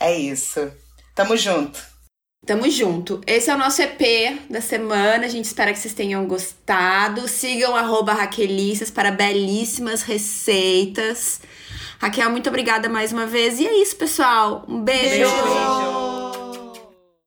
[0.00, 0.72] É isso.
[1.14, 1.78] Tamo junto.
[2.46, 3.20] Tamo junto.
[3.26, 5.24] Esse é o nosso EP da semana.
[5.24, 7.26] A gente espera que vocês tenham gostado.
[7.26, 11.40] Sigam arroba Raquelices para belíssimas receitas.
[11.98, 13.58] Raquel, muito obrigada mais uma vez.
[13.58, 14.64] E é isso, pessoal.
[14.68, 15.08] Um beijo.
[15.08, 16.23] Beijo.